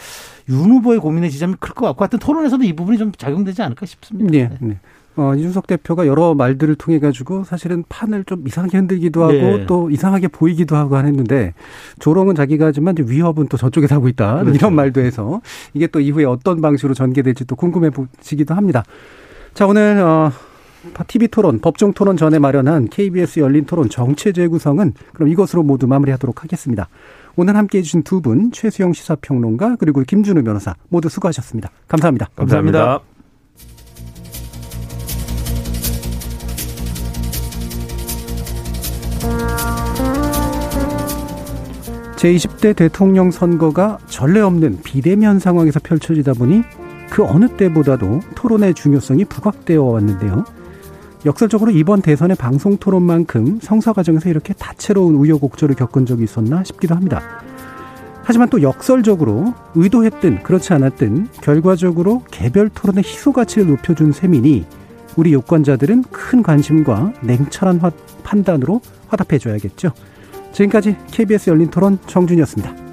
[0.49, 4.31] 윤 후보의 고민의 지점이 클 것 같고 하여튼 토론에서도 이 부분이 좀 작용되지 않을까 싶습니다.
[4.31, 4.51] 네.
[4.61, 4.79] 네.
[5.17, 9.67] 어, 이준석 대표가 여러 말들을 통해 가지고 사실은 판을 좀 이상하게 흔들기도 하고 네.
[9.67, 11.53] 또 이상하게 보이기도 하고 했는데
[11.99, 14.55] 조롱은 자기가 하지만 위협은 또 저쪽에서 하고 있다 그렇죠.
[14.55, 15.43] 이런 말도 해서
[15.75, 18.85] 이게 또 이후에 어떤 방식으로 전개될지 또 궁금해 보시기도 합니다.
[19.53, 20.33] 자 오늘 어,
[21.07, 26.43] TV 토론, 법정 토론 전에 마련한 KBS 열린 토론 정체 재구성은 그럼 이것으로 모두 마무리하도록
[26.43, 26.89] 하겠습니다.
[27.37, 31.71] 오늘 함께 해주신 두 분, 최수영 시사평론가 그리고 김준우 변호사 모두 수고하셨습니다.
[31.89, 32.29] 감사합니다.
[32.35, 32.79] 감사합니다.
[32.79, 33.12] 감사합니다.
[42.17, 46.63] 제20대 대통령 선거가 전례 없는 비대면 상황에서 펼쳐지다 보니
[47.11, 50.45] 그 어느 때보다도 토론의 중요성이 부각되어 왔는데요.
[51.27, 57.23] 역설적으로 이번 대선의 방송 토론만큼 성사 과정에서 이렇게 다채로운 우여곡절을 겪은 적이 있었나 싶기도 합니다.
[58.25, 64.65] 하지만 또 역설적으로 의도했든 그렇지 않았든 결과적으로 개별 토론의 희소 가치를 높여준 셈이니
[65.17, 67.81] 우리 유권자들은 큰 관심과 냉철한
[68.23, 69.93] 판단으로 화답해줘야겠죠.
[70.53, 72.92] 지금까지 KBS 열린 토론 정준이었습니다.